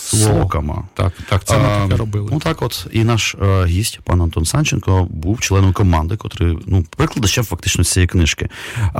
[0.05, 0.84] Слокома.
[0.94, 2.28] Так, так, це ми таке робили.
[2.32, 6.84] Ну так, от і наш е, гість, пан Антон Санченко, був членом команди, котрий ну
[6.96, 8.48] прикладачем фактично цієї книжки.
[8.78, 8.90] Е,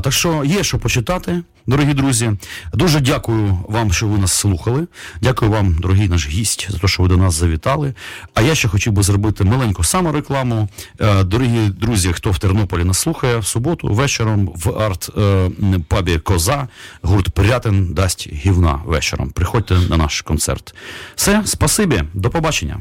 [0.00, 2.32] так що є що почитати, дорогі друзі.
[2.72, 4.86] Дуже дякую вам, що ви нас слухали.
[5.22, 7.94] Дякую вам, дорогий наш гість, за те, що ви до нас завітали.
[8.34, 10.68] А я ще хотів би зробити маленьку саморекламу.
[11.00, 16.68] Е, дорогі друзі, хто в Тернополі нас слухає, в суботу вечором в арт-пабі Коза
[17.02, 19.30] гурт Пирятин дасть гівна вечором.
[19.30, 20.74] Приходьте на наш концерт.
[21.14, 22.80] Все, спасибі, до побачення.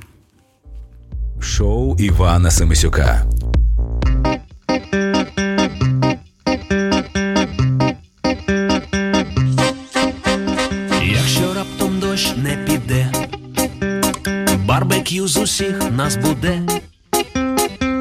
[1.39, 3.25] Шоу Івана Семисюка.
[14.75, 16.61] Барбекю з усіх нас буде,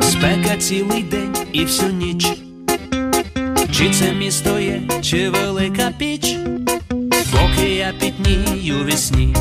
[0.03, 2.27] спека цілий день і всю ніч.
[3.73, 6.37] Чи це місто є, чи велика піч,
[7.33, 9.37] поки я пітнію вісні,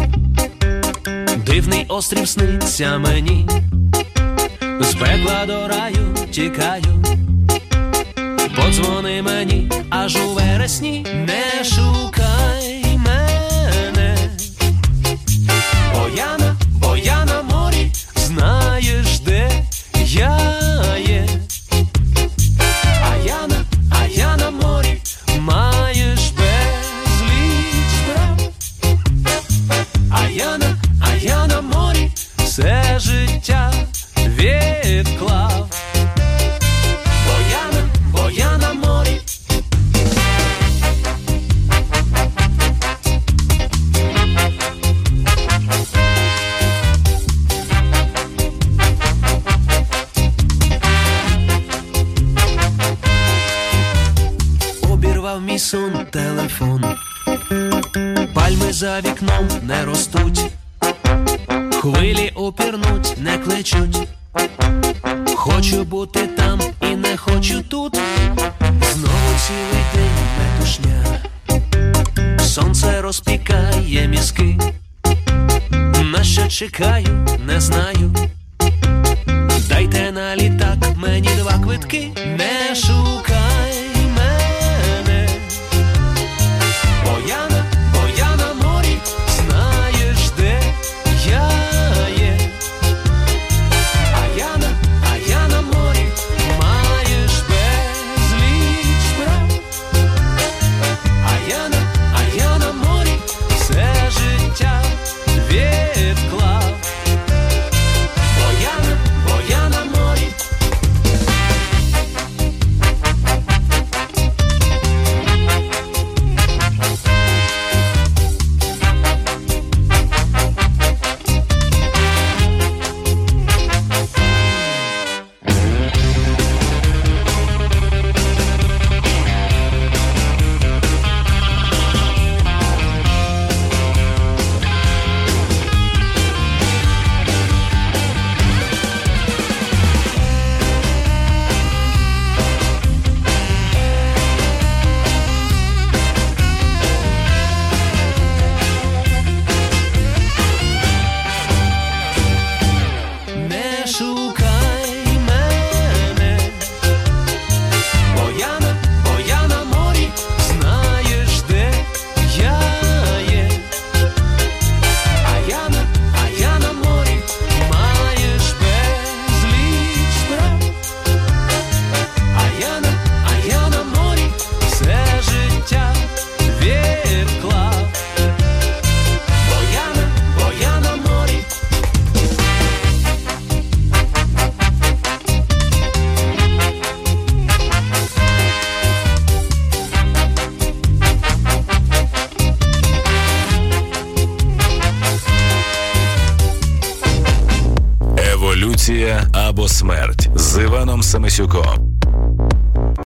[1.46, 3.48] дивний острів сниться мені,
[4.80, 7.04] з пекла до раю тікаю.
[8.56, 12.73] Подзвони мені аж у вересні, не шукай